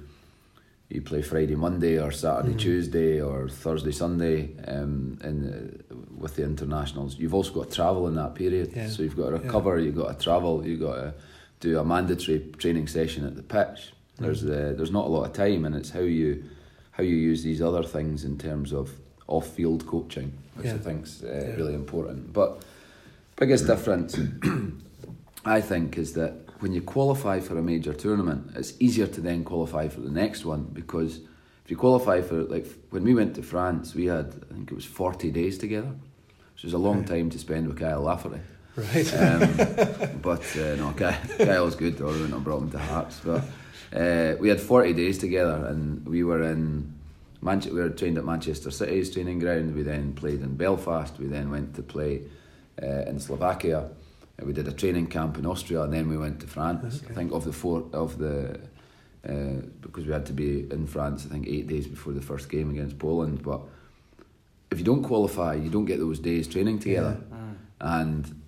[0.89, 2.59] you play Friday, Monday, or Saturday, Mhm.
[2.59, 8.07] Tuesday, or Thursday, Sunday, um, in the, with the internationals, you've also got to travel
[8.07, 8.71] in that period.
[8.75, 8.87] Yeah.
[8.89, 9.41] So you've got to Yeah.
[9.43, 9.79] recover.
[9.79, 10.65] You've got to travel.
[10.65, 11.13] You've got to
[11.59, 13.93] do a mandatory training session at the pitch.
[14.19, 16.43] There's uh, there's not a lot of time, and it's how you
[16.91, 18.91] how you use these other things in terms of
[19.27, 20.77] off field coaching, which I Yeah.
[20.77, 21.55] think's uh, Yeah.
[21.55, 22.31] really important.
[22.31, 22.61] But
[23.35, 24.17] biggest difference,
[25.45, 29.43] I think, is that when you qualify for a major tournament, it's easier to then
[29.43, 31.19] qualify for the next one because
[31.63, 34.75] if you qualify for like when we went to France, we had I think it
[34.75, 35.91] was forty days together,
[36.53, 37.07] which was a long Right.
[37.07, 38.39] time to spend with Kyle Lafferty.
[38.75, 39.13] Right.
[39.13, 43.21] Um, but uh, no, Ky- Kyle's good, or I wouldn't have brought him to Hearts.
[43.23, 43.43] But
[43.95, 46.93] uh, we had 40 days together, and we were in
[47.41, 49.75] Manche- we were trained at Manchester City's training ground.
[49.75, 51.17] We then played in Belfast.
[51.19, 52.23] We then went to play
[52.81, 53.89] uh, in Slovakia.
[54.43, 57.01] We did a training camp in Austria, and then we went to France.
[57.03, 57.11] Okay.
[57.11, 58.59] I think of the four of the
[59.27, 61.25] uh, because we had to be in France.
[61.25, 63.61] I think eight days before the first game against Poland, but.
[64.71, 67.17] If you don't qualify, you don't get those days training together
[67.79, 68.41] and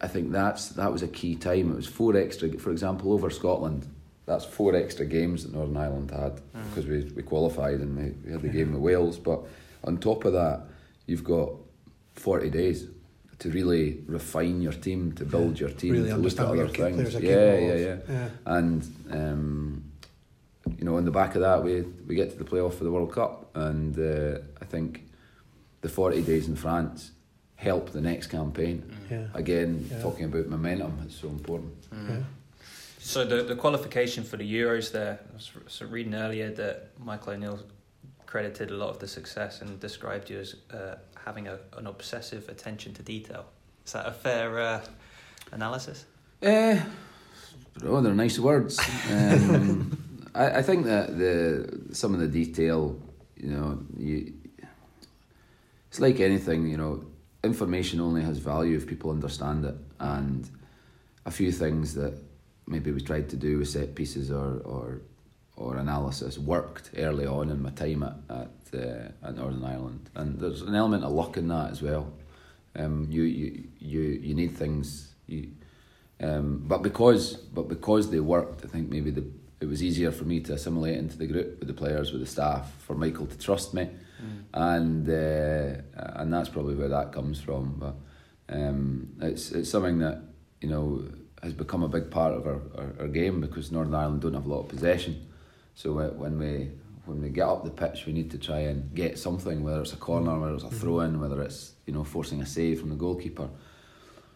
[0.00, 1.72] I think that's that was a key time.
[1.72, 3.86] It was four extra, for example, over Scotland.
[4.26, 8.32] That's four extra games that Northern Ireland had because we, we qualified and we, we
[8.32, 9.18] had the game with Wales.
[9.18, 9.40] But
[9.84, 10.62] on top of that,
[11.06, 11.50] you've got
[12.14, 12.86] forty days
[13.42, 16.68] to really refine your team, to build your team, Really to look at other your
[16.68, 17.14] things.
[17.16, 18.28] are Yeah, yeah, yeah, Yeah.
[18.46, 19.84] And um,
[20.78, 22.90] you know, on the back of that, we we get to the playoff for the
[22.92, 25.02] World Cup, and uh, I think
[25.80, 27.10] the forty days in France
[27.56, 28.78] help the next campaign.
[29.10, 29.26] Yeah.
[29.34, 30.02] Again, Yeah.
[30.02, 31.72] talking about momentum, it's so important.
[31.92, 32.22] Yeah.
[33.00, 37.32] So the the qualification for the Euros there, I was so reading earlier that Michael
[37.32, 37.58] O'Neill
[38.32, 40.94] credited a lot of the success and described you as uh,
[41.26, 43.44] having a, an obsessive attention to detail.
[43.84, 44.80] Is that a fair uh,
[45.52, 46.06] analysis?
[46.42, 46.80] Uh,
[47.84, 48.80] oh, they're nice words.
[49.10, 52.98] Um, I, I think that the some of the detail,
[53.36, 54.32] you know, you,
[55.90, 57.04] it's like anything, you know,
[57.44, 60.48] information only has value if people understand it, and
[61.26, 62.14] a few things that
[62.66, 65.02] maybe we tried to do with set pieces or or
[65.62, 70.38] or analysis worked early on in my time at at, uh, at Northern Ireland, and
[70.38, 72.12] there's an element of luck in that as well.
[72.74, 75.50] Um, you you you you need things you.
[76.20, 79.24] Um, but because but because they worked, I think maybe the
[79.62, 82.26] it was easier for me to assimilate into the group with the players, with the
[82.26, 84.42] staff, for Michael to trust me, mm.
[84.52, 85.80] and uh,
[86.20, 87.76] and that's probably where that comes from.
[87.78, 87.94] But
[88.54, 90.22] um, it's it's something that
[90.60, 91.04] you know
[91.42, 94.46] has become a big part of our, our, our, game because Northern Ireland don't have
[94.46, 95.26] a lot of possession.
[95.74, 96.70] So when we
[97.04, 99.92] when we get up the pitch, we need to try and get something, whether it's
[99.92, 102.90] a corner, whether it's a throw in, whether it's you know forcing a save from
[102.90, 103.48] the goalkeeper.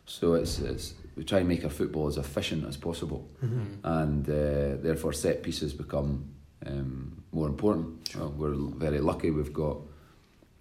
[0.07, 3.65] So it's it's we try and make our football as efficient as possible, mm-hmm.
[3.85, 6.29] and uh, therefore set pieces become
[6.67, 8.09] um, more important.
[8.09, 8.29] Sure.
[8.29, 9.31] we're very lucky.
[9.31, 9.79] We've got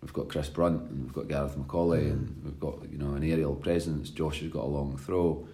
[0.01, 2.11] we've got Chris Brunt and we've got Gareth McAuley mm-hmm.
[2.11, 4.09] and we've got you know an aerial presence.
[4.09, 5.47] Josh has got a long throw,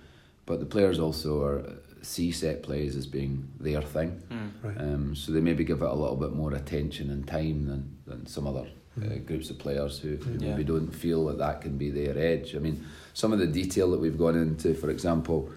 [0.45, 1.63] but the players also are
[2.01, 4.21] see set plays as being their thing.
[4.29, 4.51] Mm.
[4.63, 4.77] Right.
[4.77, 8.25] Um, so they maybe give it a little bit more attention and time than, than
[8.25, 9.25] some other uh, mm.
[9.25, 10.51] groups of players who, who yeah.
[10.51, 12.55] maybe don't feel that that can be their edge.
[12.55, 15.49] I mean, some of the detail that we've gone into, for example,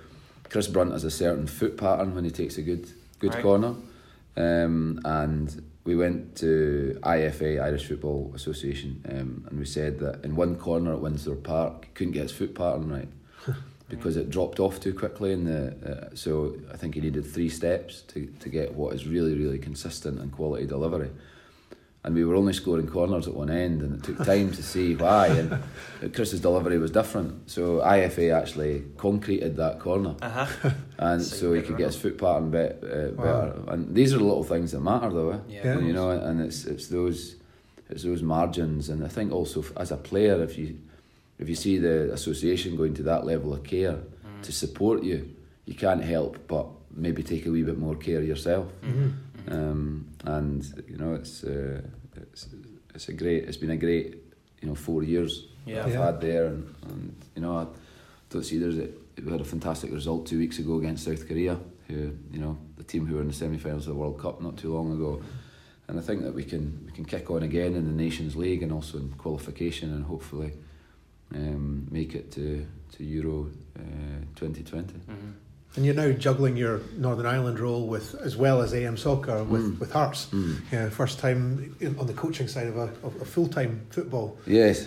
[0.50, 3.42] Chris Brunt has a certain foot pattern when he takes a good good right.
[3.42, 3.74] corner,
[4.36, 10.36] um, and we went to IFA Irish Football Association, um, and we said that in
[10.36, 13.08] one corner at Windsor Park, couldn't get his foot pattern right.
[13.88, 17.48] because it dropped off too quickly in the uh, so I think he needed three
[17.48, 21.10] steps to, to get what is really really consistent and quality delivery.
[22.04, 24.94] And we were only scoring corners at one end and it took time to see
[24.94, 25.28] why.
[25.28, 27.50] And Chris's delivery was different.
[27.50, 30.14] So IFA actually concreted that corner.
[30.20, 30.70] Uh-huh.
[30.98, 33.24] and so, he could get his foot pattern be, uh, wow.
[33.24, 33.62] better.
[33.68, 35.38] And these are the little things that matter though eh?
[35.48, 37.36] yeah, you know and it's it's those
[37.88, 38.90] it's those margins.
[38.90, 40.78] And I think also as a player if you
[41.38, 44.42] if you see the association going to that level of care mm.
[44.42, 48.26] to support you, you can't help but maybe take a wee bit more care of
[48.26, 48.66] yourself.
[48.82, 49.04] Mm-hmm.
[49.04, 49.52] mm-hmm.
[49.52, 51.82] Um, and you know, it's, uh,
[52.16, 52.48] it's
[52.94, 53.44] it's a great.
[53.44, 54.16] It's been a great
[54.62, 55.84] you know four years yeah.
[55.84, 56.06] I've yeah.
[56.06, 57.66] had there, and, and you know I
[58.30, 58.88] don't see there's a,
[59.22, 62.84] we had a fantastic result two weeks ago against South Korea, who you know the
[62.84, 65.22] team who were in the semi-finals of the World Cup not too long ago.
[65.86, 68.62] And I think that we can we can kick on again in the Nations League
[68.62, 70.54] and also in qualification and hopefully
[71.34, 73.80] um, make it to to Euro uh,
[74.36, 74.92] 2020.
[74.92, 75.30] Mm-hmm.
[75.76, 79.74] And you're now juggling your Northern Ireland role with, as well as AM soccer with,
[79.74, 79.80] mm.
[79.80, 80.26] with Hearts.
[80.26, 80.60] Mm.
[80.70, 84.38] Yeah, first time on the coaching side of a, of a full time football.
[84.46, 84.86] Yes.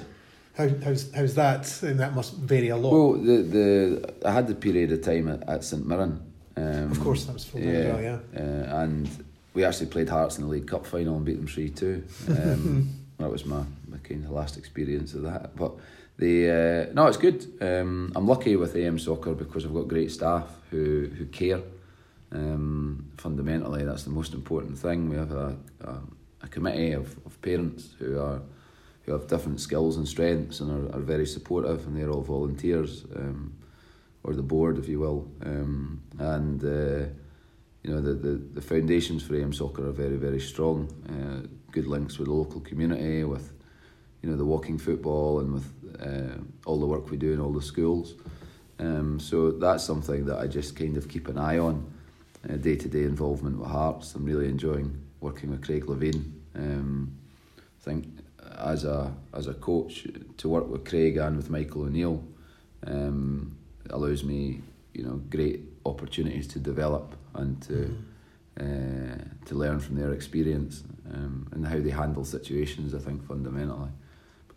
[0.56, 1.84] How, how's how's that?
[1.84, 2.93] And that must vary a lot.
[2.93, 6.23] Well, the the I had the period of time at, at St Mirren.
[6.56, 8.19] Um, of course, that was full yeah, well, yeah.
[8.36, 11.69] Uh, and we actually played Hearts in the League Cup final and beat them three
[11.69, 12.04] two.
[12.30, 15.73] Um, that was my, my kind of last experience of that, but
[16.17, 17.45] the uh, no, it's good.
[17.62, 21.62] Um, I'm lucky with AM Soccer because I've got great staff who who care.
[22.32, 25.10] Um, fundamentally, that's the most important thing.
[25.10, 25.95] We have a, a,
[26.41, 28.41] a, committee of, of parents who are
[29.03, 33.06] who have different skills and strengths and are, are very supportive, and they're all volunteers,
[33.15, 33.53] um,
[34.23, 35.32] or the board, if you will.
[35.45, 37.08] Um, and uh,
[37.84, 40.89] you know the, the the foundations for AM Soccer are very very strong.
[41.08, 43.53] Uh, good links with the local community, with
[44.21, 45.71] you know the walking football, and with
[46.02, 48.13] uh, all the work we do in all the schools.
[48.80, 51.91] Um, so that's something that I just kind of keep an eye on,
[52.62, 54.13] day to day involvement with Hearts.
[54.15, 56.32] I'm really enjoying working with Craig Levein.
[56.56, 57.17] Um,
[57.60, 58.06] I think
[58.58, 62.23] as a as a coach to work with Craig and with Michael O'Neill
[62.86, 63.58] um,
[63.89, 64.62] allows me
[64.93, 68.02] you know great opportunities to develop and to mm.
[68.60, 72.93] uh, to learn from their experience um, and how they handle situations.
[72.93, 73.89] I think fundamentally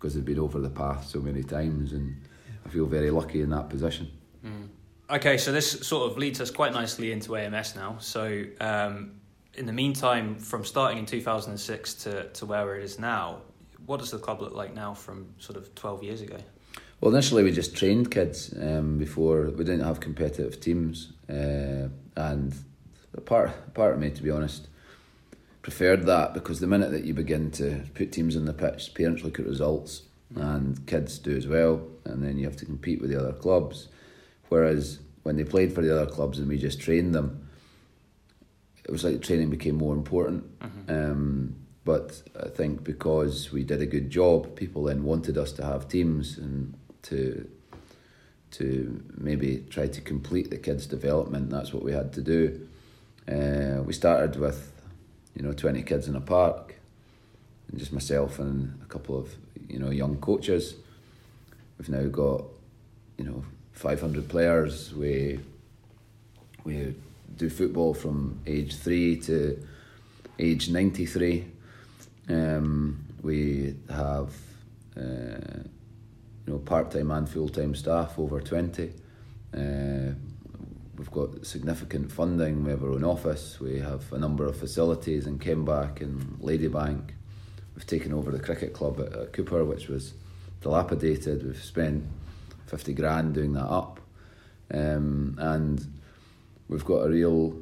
[0.00, 2.16] because they've been over the path so many times, and
[2.64, 4.10] I feel very lucky in that position.
[4.44, 4.68] Mm.
[5.10, 7.96] Okay, so this sort of leads us quite nicely into AMS now.
[7.98, 9.12] So, um,
[9.54, 13.42] in the meantime, from starting in 2006 to, to where it is now,
[13.86, 16.38] what does the club look like now from sort of 12 years ago?
[17.01, 22.55] Well, initially we just trained kids um, before we didn't have competitive teams, uh, and
[23.24, 24.68] part part of me, to be honest,
[25.62, 29.22] preferred that because the minute that you begin to put teams on the pitch, parents
[29.22, 30.02] look at results
[30.36, 33.88] and kids do as well, and then you have to compete with the other clubs.
[34.48, 37.48] Whereas when they played for the other clubs and we just trained them,
[38.84, 40.58] it was like training became more important.
[40.61, 40.90] Mm-hmm.
[40.90, 45.64] Um, but I think because we did a good job, people then wanted us to
[45.64, 47.48] have teams and to
[48.52, 51.50] to maybe try to complete the kids' development.
[51.50, 52.68] That's what we had to do.
[53.28, 54.70] Uh, we started with,
[55.35, 56.74] you know, twenty kids in a park,
[57.68, 59.35] and just myself and a couple of
[59.68, 60.74] you know young coaches.
[61.78, 62.45] We've now got,
[63.16, 64.95] you know, five hundred players.
[64.95, 65.41] We
[66.64, 66.95] we
[67.37, 69.62] do football from age three to
[70.39, 71.47] age ninety three.
[72.28, 74.35] Um, we have.
[74.97, 75.62] Uh,
[76.51, 78.93] you know, part time and full time staff over 20.
[79.55, 80.14] Uh,
[81.01, 82.62] we've got significant funding.
[82.62, 83.59] We have our own office.
[83.59, 87.12] We have a number of facilities in Kemback and Ladybank.
[87.74, 90.12] We've taken over the cricket club at, at Cupar, which was
[90.61, 91.42] dilapidated.
[91.42, 92.05] We've spent
[92.66, 93.98] 50 grand doing that up.
[94.74, 95.82] Um, and
[96.68, 97.57] we've got a real,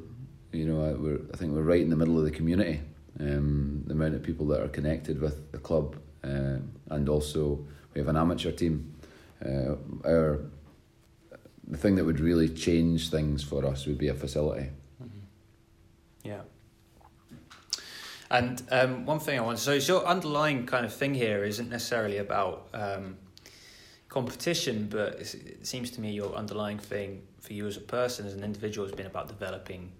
[0.51, 2.81] you know, uh, I think we're right in the middle of the community.
[3.21, 6.57] Um, the amount of people that are connected with the club uh,
[6.89, 8.93] and also we have an amateur team.
[9.45, 9.75] Uh,
[10.05, 10.41] our
[11.69, 14.69] the thing that would really change things for us would be a facility.
[15.01, 15.19] Mm-hmm.
[16.23, 16.41] Yeah.
[18.31, 21.69] And um, one thing I want to so, your underlying kind of thing here isn't
[21.69, 23.17] necessarily about um,
[24.07, 28.33] competition, but it seems to me your underlying thing for you as a person, as
[28.33, 29.91] an individual, has been about developing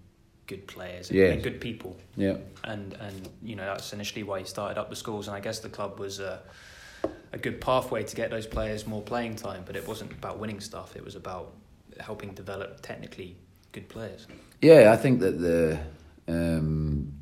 [0.46, 1.42] good players and, yes.
[1.42, 1.96] good people.
[2.16, 2.36] Yeah.
[2.64, 5.60] And and you know that's initially why you started up the schools, and I guess
[5.60, 6.20] the club was.
[6.20, 6.38] Uh,
[7.32, 10.60] a good pathway to get those players more playing time, but it wasn't about winning
[10.60, 10.96] stuff.
[10.96, 11.54] It was about
[12.00, 13.36] helping develop technically
[13.72, 14.26] good players.
[14.60, 15.78] Yeah, I think that the
[16.28, 17.12] um,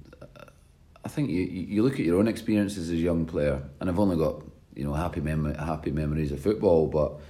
[1.04, 3.98] I think you you look at your own experiences as a young player, and I've
[3.98, 4.42] only got
[4.74, 7.20] you know happy mem- happy memories of football, but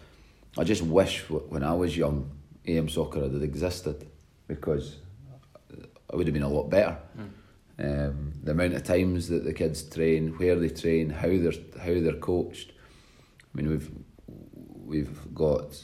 [0.56, 2.30] I just wish when I was young,
[2.66, 4.06] AM soccer had existed
[4.46, 4.96] because
[6.12, 6.98] I would have been a lot better.
[7.16, 7.28] Mm.
[7.80, 12.00] Um, the amount of times that the kids train, where they train, how they're how
[12.00, 12.72] they're coached.
[12.72, 13.90] I mean, we've
[14.26, 15.80] we've got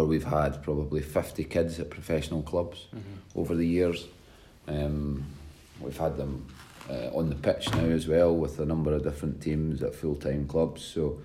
[0.00, 3.38] or we've had probably fifty kids at professional clubs mm-hmm.
[3.38, 4.06] over the years.
[4.66, 5.24] Um,
[5.80, 6.46] we've had them
[6.88, 10.16] uh, on the pitch now as well with a number of different teams at full
[10.16, 10.82] time clubs.
[10.82, 11.20] So.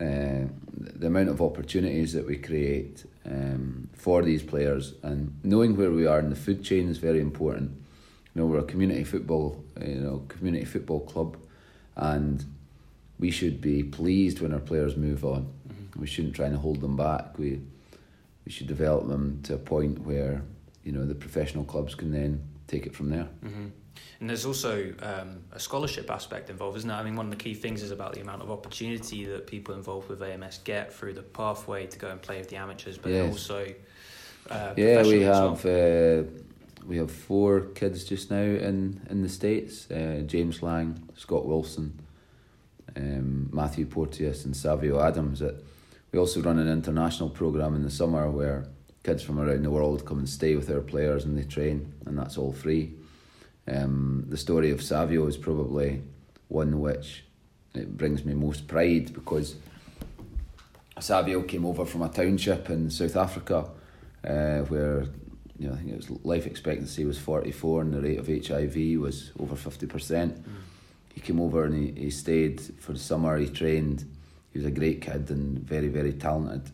[0.00, 5.90] Uh, the amount of opportunities that we create um, for these players and knowing where
[5.90, 7.76] we are in the food chain is very important
[8.34, 11.36] you know, we're a community football, you know, community football club,
[11.96, 12.44] and
[13.18, 15.48] we should be pleased when our players move on.
[15.68, 16.00] Mm-hmm.
[16.00, 17.38] We shouldn't try and hold them back.
[17.38, 17.60] We
[18.44, 20.42] we should develop them to a point where
[20.84, 23.28] you know the professional clubs can then take it from there.
[23.44, 23.68] Mm-hmm.
[24.20, 26.96] And there's also um, a scholarship aspect involved, isn't there?
[26.96, 29.74] I mean, one of the key things is about the amount of opportunity that people
[29.74, 33.12] involved with AMS get through the pathway to go and play with the amateurs, but
[33.12, 33.30] yes.
[33.30, 33.66] also
[34.48, 35.64] uh, yeah, we have.
[35.64, 36.20] Well.
[36.20, 36.24] Uh,
[36.86, 42.00] we have four kids just now in, in the States uh, James Lang, Scott Wilson,
[42.96, 45.40] um, Matthew Porteous, and Savio Adams.
[45.40, 45.62] That
[46.12, 48.66] we also run an international program in the summer where
[49.02, 52.18] kids from around the world come and stay with our players and they train, and
[52.18, 52.94] that's all free.
[53.68, 56.02] Um, the story of Savio is probably
[56.48, 57.24] one which
[57.74, 59.54] it brings me most pride because
[60.98, 63.70] Savio came over from a township in South Africa
[64.24, 65.06] uh, where
[65.58, 68.98] you know, I think it was life expectancy was 44 and the rate of HIV
[68.98, 69.88] was over 50%.
[69.88, 70.42] Mm.
[71.14, 74.04] He came over and he, he stayed for the summer, he trained.
[74.52, 76.72] He was a great kid and very, very talented.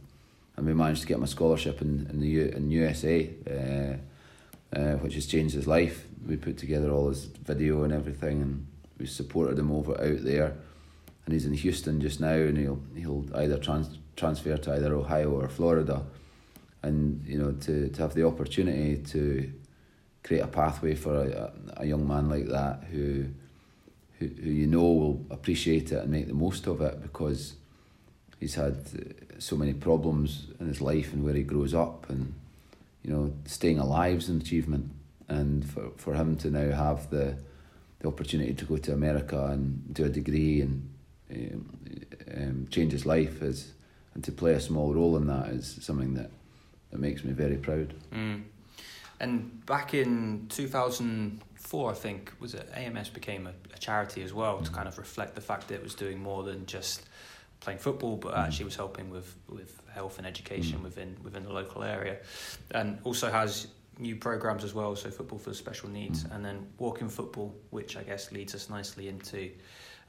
[0.56, 4.76] And we managed to get him a scholarship in, in the U, in USA, uh,
[4.76, 6.06] uh, which has changed his life.
[6.26, 8.66] We put together all his video and everything and
[8.98, 10.54] we supported him over out there.
[11.24, 15.30] And he's in Houston just now and he'll, he'll either trans, transfer to either Ohio
[15.30, 16.02] or Florida
[16.86, 19.52] and you know to, to have the opportunity to
[20.22, 23.26] create a pathway for a, a young man like that who,
[24.18, 27.54] who who you know will appreciate it and make the most of it because
[28.40, 28.76] he's had
[29.38, 32.34] so many problems in his life and where he grows up and
[33.02, 34.90] you know staying alive is an achievement
[35.28, 37.36] and for, for him to now have the
[38.00, 40.88] the opportunity to go to America and do a degree and
[41.30, 41.66] um,
[42.36, 43.72] um, change his life is
[44.14, 46.30] and to play a small role in that is something that
[46.90, 47.94] that makes me very proud.
[48.12, 48.44] Mm.
[49.18, 54.58] And back in 2004, I think, was it AMS became a, a charity as well
[54.58, 54.64] mm.
[54.64, 57.08] to kind of reflect the fact that it was doing more than just
[57.66, 58.38] playing football, but mm.
[58.38, 60.84] actually was helping with, with health and education mm.
[60.84, 62.16] within within the local area,
[62.70, 63.66] and also has
[63.98, 64.94] new programs as well.
[64.94, 66.32] So football for special needs, mm.
[66.32, 69.50] and then walking football, which I guess leads us nicely into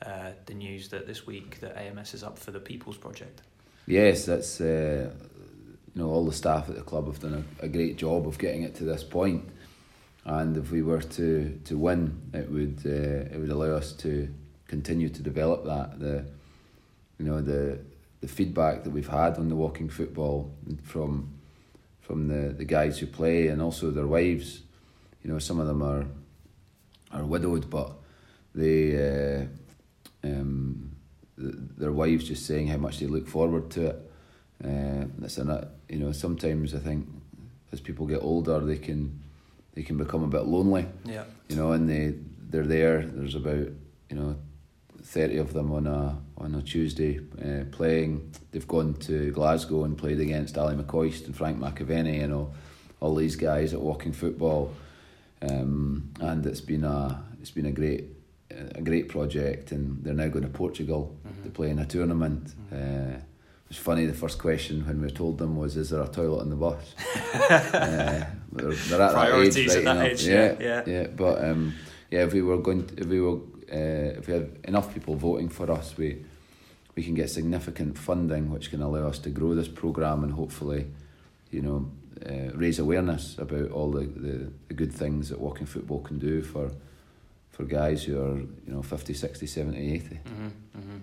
[0.06, 3.42] uh, the news that this week that AMS is up for the People's Project.
[3.88, 5.10] Yes, that's uh,
[5.96, 8.38] you know all the staff at the club have done a, a great job of
[8.38, 9.44] getting it to this point.
[10.26, 14.32] And if we were to, to win, it would uh, it would allow us to
[14.68, 16.00] continue to develop that.
[16.00, 16.37] The
[17.20, 17.80] you know the
[18.22, 20.52] the feedback that we've had on the walking football
[20.84, 21.38] from
[22.02, 24.62] from the, the guys who play and also their wives.
[25.22, 26.06] You know, some of them are
[27.12, 27.92] are widowed, but
[28.56, 29.46] they uh,
[30.24, 30.96] um,
[31.38, 34.12] their wives just saying how much they look forward to it.
[34.64, 37.08] Uh, that's a you know sometimes I think
[37.72, 39.22] as people get older they can
[39.74, 40.88] they can become a bit lonely.
[41.06, 41.26] Yeah.
[41.50, 42.16] You know, and they
[42.50, 43.06] they're there.
[43.06, 43.68] There's about
[44.10, 44.38] you know
[45.04, 48.32] thirty of them on a on a Tuesday uh, playing.
[48.52, 52.54] They've gone to Glasgow and played against Ally McCoist and Frank McAvennie and all
[53.00, 54.74] all these guys at Walking Football,
[55.42, 58.06] um, and it's been a it's been a great
[58.76, 59.72] a great project.
[59.72, 61.44] And they're now going to Portugal Mm-hmm.
[61.44, 62.54] to play in a tournament.
[62.72, 64.06] Uh, it was funny.
[64.06, 66.96] The first question when we told them was, "Is there a toilet on the bus?"
[67.50, 71.08] uh, they're, they're at Priorities that age, right at that age, Yeah, yeah, yeah.
[71.08, 71.74] But um,
[72.10, 73.40] yeah, if we were going, to, if we were,
[73.72, 76.24] uh, if we have enough people voting for us, we
[76.96, 80.88] we can get significant funding, which can allow us to grow this program and hopefully,
[81.52, 81.92] you know,
[82.26, 86.42] uh, raise awareness about all the, the, the good things that walking football can do
[86.42, 86.72] for
[87.52, 90.16] for guys who are you know 50, 60, 70, 80.
[90.16, 90.98] hmm hmm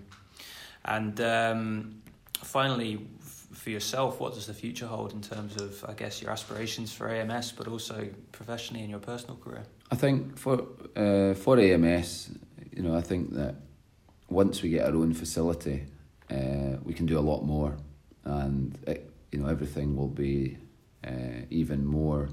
[0.85, 2.01] And um,
[2.43, 6.31] finally, f- for yourself, what does the future hold in terms of, I guess, your
[6.31, 9.63] aspirations for AMS, but also professionally in your personal career?
[9.91, 10.63] I think for
[10.95, 12.31] uh, for AMS,
[12.75, 13.55] you know, I think that
[14.29, 15.85] once we get our own facility,
[16.29, 17.77] uh, we can do a lot more,
[18.25, 20.57] and it, you know everything will be
[21.05, 22.29] uh, even more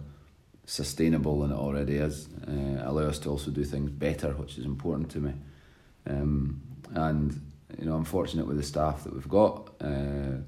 [0.64, 2.28] sustainable than it already is.
[2.46, 5.32] Uh, allow us to also do things better, which is important to me.
[6.08, 6.60] Um,
[6.94, 7.40] and
[7.78, 9.70] you know, I'm fortunate with the staff that we've got.
[9.80, 10.40] Uh,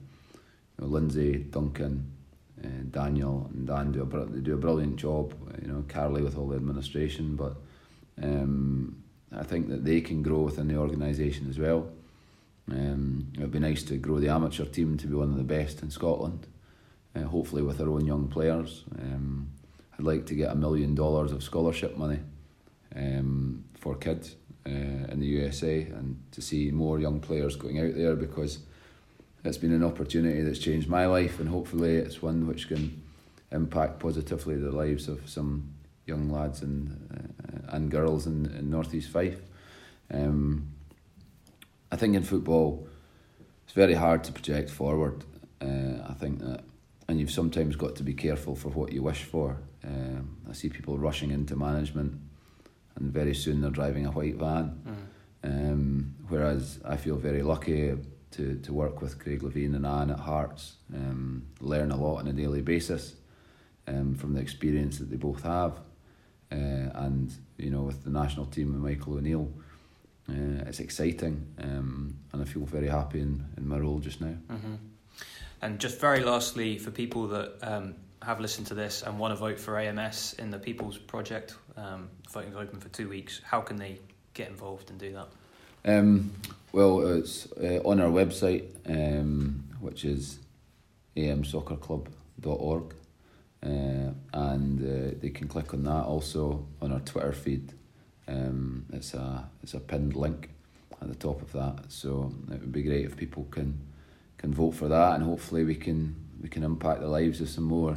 [0.76, 2.10] you know, Lindsay, Duncan,
[2.62, 5.34] uh, Daniel, and Dan do a they do a brilliant job.
[5.62, 7.56] You know, Carly with all the administration, but
[8.22, 9.03] um,
[9.38, 11.88] I think that they can grow within the organisation as well.
[12.70, 15.44] Um, it would be nice to grow the amateur team to be one of the
[15.44, 16.46] best in Scotland.
[17.14, 18.84] Uh, hopefully, with our own young players.
[18.98, 19.50] Um,
[19.98, 22.18] I'd like to get a million dollars of scholarship money
[22.96, 24.34] um, for kids
[24.66, 28.58] uh, in the USA and to see more young players going out there because
[29.44, 33.02] it's been an opportunity that's changed my life and hopefully it's one which can
[33.52, 35.73] impact positively the lives of some
[36.06, 39.40] young lads and uh, and girls in, in northeast Fife.
[40.10, 40.68] Um,
[41.90, 42.86] I think in football
[43.64, 45.24] it's very hard to project forward.
[45.60, 46.64] Uh, I think that,
[47.08, 49.58] and you've sometimes got to be careful for what you wish for.
[49.82, 52.20] Um, I see people rushing into management,
[52.96, 54.80] and very soon they're driving a white van.
[55.42, 57.94] Um, whereas I feel very lucky
[58.32, 62.28] to, to work with Craig Levein and Anne at Hearts, um, learn a lot on
[62.28, 63.14] a daily basis
[63.86, 65.80] um, from the experience that they both have.
[66.54, 69.50] Uh, and, you know, with the national team and Michael O'Neill,
[70.28, 74.36] uh, it's exciting um, and I feel very happy in, in my role just now.
[74.48, 74.74] hmm
[75.60, 79.36] And just very lastly, for people that um, have listened to this and want to
[79.36, 83.40] vote for AMS in the People's Project, um, voting's open for two weeks.
[83.44, 83.98] How can they
[84.34, 85.28] get involved and do that?
[85.86, 86.32] Um,
[86.72, 90.38] well, it's uh, on our website, um, which is
[91.16, 92.94] amsoccerclub.org,
[93.64, 96.04] uh, and uh, they can click on that.
[96.04, 97.72] Also on our Twitter feed,
[98.28, 100.50] um, it's a it's a pinned link
[101.00, 101.84] at the top of that.
[101.88, 103.78] So it would be great if people can
[104.38, 107.64] can vote for that, and hopefully we can we can impact the lives of some
[107.64, 107.96] more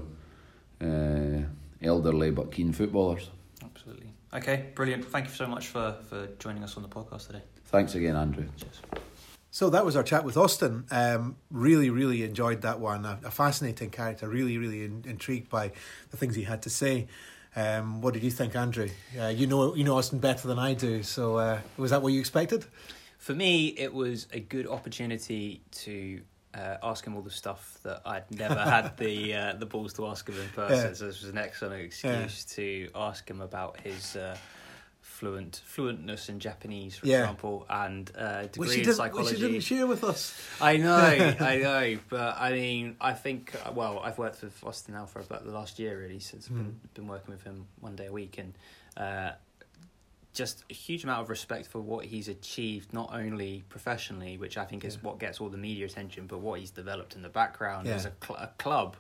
[0.82, 1.41] uh,
[1.82, 3.30] elderly but keen footballers.
[3.63, 4.13] Absolutely.
[4.34, 5.05] Okay, brilliant.
[5.05, 7.41] Thank you so much for, for joining us on the podcast today.
[7.65, 8.45] Thanks again, Andrew.
[8.57, 9.03] Cheers.
[9.51, 10.85] So that was our chat with Austin.
[10.91, 13.05] Um, really, really enjoyed that one.
[13.05, 14.27] A, a fascinating character.
[14.27, 15.71] Really, really in, intrigued by
[16.11, 17.07] the things he had to say.
[17.55, 18.89] Um, what did you think, Andrew?
[19.19, 21.01] Uh, you know, you know Austin better than I do.
[21.01, 22.65] So uh, was that what you expected?
[23.17, 26.21] For me, it was a good opportunity to
[26.53, 30.07] uh, ask him all the stuff that I'd never had the uh, the balls to
[30.07, 30.89] ask him in person.
[30.89, 30.93] Yeah.
[30.93, 34.37] So this was an excellent excuse to ask him about his uh,
[35.22, 37.22] fluent fluentness in Japanese, for Yeah.
[37.22, 39.32] example, and uh, degree Which in didn't, psychology.
[39.32, 40.39] which he didn't share with us.
[40.61, 40.95] I know,
[41.39, 45.20] I know, but I mean, I think uh, well, I've worked with Austin now for
[45.20, 48.11] about the last year, really, since I've been, been working with him one day a
[48.11, 48.53] week, and
[48.95, 49.32] uh,
[50.34, 54.65] just a huge amount of respect for what he's achieved, not only professionally, which I
[54.65, 57.88] think is what gets all the media attention, but what he's developed in the background
[57.88, 57.95] Yeah.
[57.95, 58.95] as a, cl- a club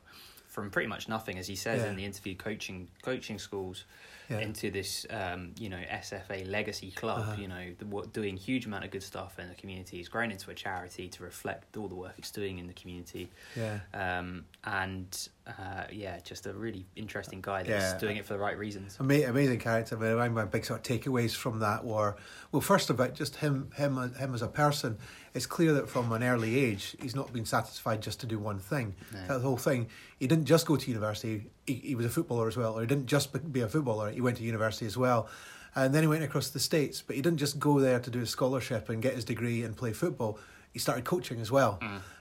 [0.47, 1.89] from pretty much nothing, as he says Yeah.
[1.91, 3.85] in the interview, coaching coaching schools.
[4.29, 4.39] Yeah.
[4.39, 7.19] into this, um, you know, SFA legacy club.
[7.19, 7.35] Uh-huh.
[7.41, 9.99] You know, the, what, doing huge amount of good stuff in the community.
[9.99, 13.29] It's grown into a charity to reflect all the work it's doing in the community.
[13.55, 13.79] Yeah.
[13.93, 17.99] Um, and uh, yeah, just a really interesting guy that's Yeah.
[17.99, 18.97] doing it for the right reasons.
[18.99, 19.97] Ama- amazing character.
[19.97, 22.17] I mean, my big sort of takeaways from that were,
[22.51, 24.97] well, first about just him, him, him as a person.
[25.37, 28.57] It's clear that from an early age, he's not been satisfied just to do one
[28.57, 28.95] thing.
[29.13, 29.27] No.
[29.27, 29.87] That whole thing.
[30.19, 31.51] He didn't just go to university.
[31.67, 34.09] He, he was a footballer as well, or he didn't just be- be a footballer.
[34.09, 35.29] He went to university as well,
[35.75, 37.03] and then he went across the states.
[37.03, 39.77] But he didn't just go there to do a scholarship and get his degree and
[39.77, 40.39] play football.
[40.77, 41.79] He started coaching as well,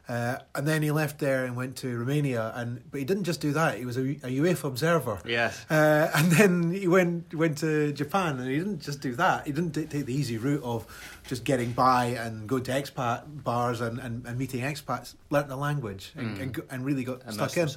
[0.08, 2.52] uh, and then he left there and went to Romania.
[2.54, 3.76] And but he didn't just do that.
[3.76, 5.18] He was a, a UEFA observer.
[5.26, 5.52] Yes.
[5.68, 9.46] Uh, and then he went went to Japan, and he didn't just do that.
[9.46, 10.86] He didn't t- take the easy route of
[11.28, 15.14] just getting by and going to expat bars and, and, and meeting expats.
[15.28, 17.68] Learnt the language and, and, and really got stuck in.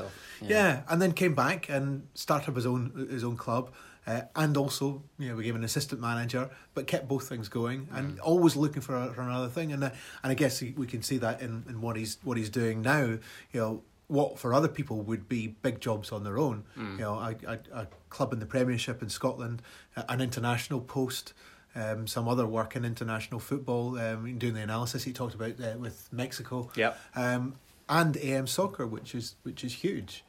[0.42, 0.48] Yeah.
[0.50, 0.82] yeah.
[0.90, 3.72] and then came back and started up his own his own club.
[4.10, 8.20] Uh, and also, you know, became an assistant manager, but kept both things going, and
[8.22, 9.72] always looking for, a, for another thing.
[9.72, 9.92] And uh,
[10.24, 13.02] and I guess we can see that in, in what he's what he's doing now.
[13.06, 16.64] You know, what for other people would be big jobs on their own.
[16.76, 19.62] You know, a, a, a club in the Premiership in Scotland,
[19.96, 21.34] an international post,
[21.76, 25.78] um, some other work in international football, um, doing the analysis he talked about uh,
[25.78, 26.98] with Mexico, Yep.
[27.16, 27.56] um,
[27.88, 30.24] and AM soccer, which is which is huge.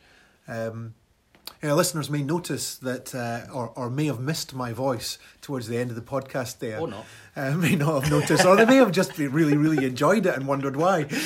[0.47, 0.95] Um,
[1.69, 5.77] know, listeners may notice that, uh, or or may have missed my voice towards the
[5.77, 6.59] end of the podcast.
[6.59, 7.05] There, Or not.
[7.37, 10.47] uh, may not have noticed, or they may have just really, really enjoyed it and
[10.47, 11.07] wondered why.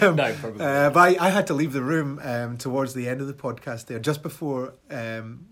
[0.00, 0.64] Um, No, probably.
[0.64, 3.34] uh, but I, I had to leave the room um, towards the end of the
[3.34, 5.46] podcast there, just before um,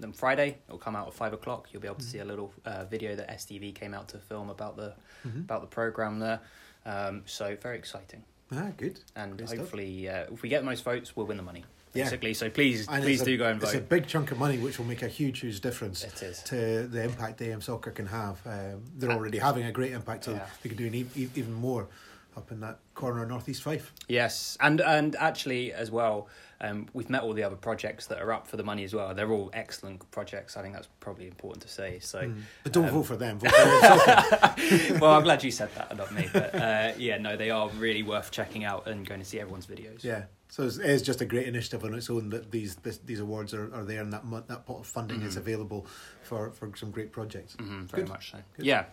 [0.00, 1.68] Then Friday, it'll come out at five o'clock.
[1.72, 4.50] You'll be able to see a little uh, video that STV came out to film
[4.50, 4.94] about the
[5.26, 5.40] Mhm.
[5.44, 6.40] about the program there.
[6.86, 9.00] Um, so very exciting, ah, good.
[9.16, 11.64] and hopefully, uh, if we get the most votes, we'll win the money.
[11.92, 12.04] Yeah.
[12.04, 13.66] Basically, so please, And please it's a- do go and vote.
[13.68, 16.40] It's a big chunk of money which will make a huge, huge difference It is.
[16.44, 18.38] to the impact AM soccer can have.
[18.46, 20.46] Um, they're Uh, already having a great impact, so yeah.
[20.62, 21.88] they can do an e- even more
[22.36, 23.92] up in that corner of northeast Fife.
[24.08, 26.28] Yes, and and actually as well,
[26.60, 29.14] um, we've met all the other projects that are up for the money as well.
[29.14, 30.56] They're all excellent projects.
[30.56, 31.98] I think that's probably important to say.
[32.00, 32.42] So, Mm.
[32.62, 33.38] But don't um, vote for them.
[33.38, 36.28] Vote for well, I'm glad you said that, not me.
[36.32, 39.66] But uh, yeah, no, they are really worth checking out and going to see everyone's
[39.66, 40.04] videos.
[40.04, 40.24] Yeah.
[40.48, 43.54] So it's, it's just a great initiative on its own that these this, these awards
[43.54, 45.86] are, are there and that that pot of funding is available
[46.22, 47.54] for, for some great projects.
[47.54, 48.08] hmm very Good.
[48.08, 48.38] much so.
[48.56, 48.66] Good.
[48.66, 48.84] Yeah.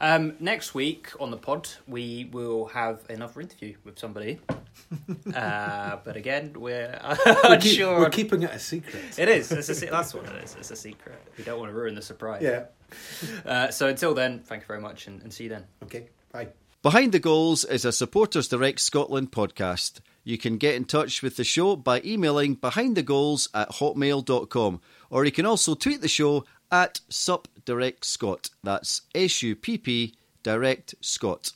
[0.00, 4.40] Um, next week on the pod, we will have another interview with somebody.
[5.34, 6.98] uh, but again, we're
[7.44, 9.18] We're, keep- we're keeping it a secret.
[9.18, 9.52] It is.
[9.52, 10.56] It's a, se- that's what it is.
[10.58, 11.18] It's a secret.
[11.38, 12.42] We don't want to ruin the surprise.
[12.42, 12.64] Yeah.
[13.44, 15.64] Uh, so until then, thank you very much and, and see you then.
[15.84, 16.08] Okay.
[16.32, 16.48] Bye.
[16.82, 20.00] Behind the Goals is a Supporters Direct Scotland podcast.
[20.22, 24.80] You can get in touch with the show by emailing behindthegoals at hotmail.com
[25.10, 27.00] or you can also tweet the show at
[27.64, 28.50] Direct Scot.
[28.62, 31.52] That's S U P P Direct Scot.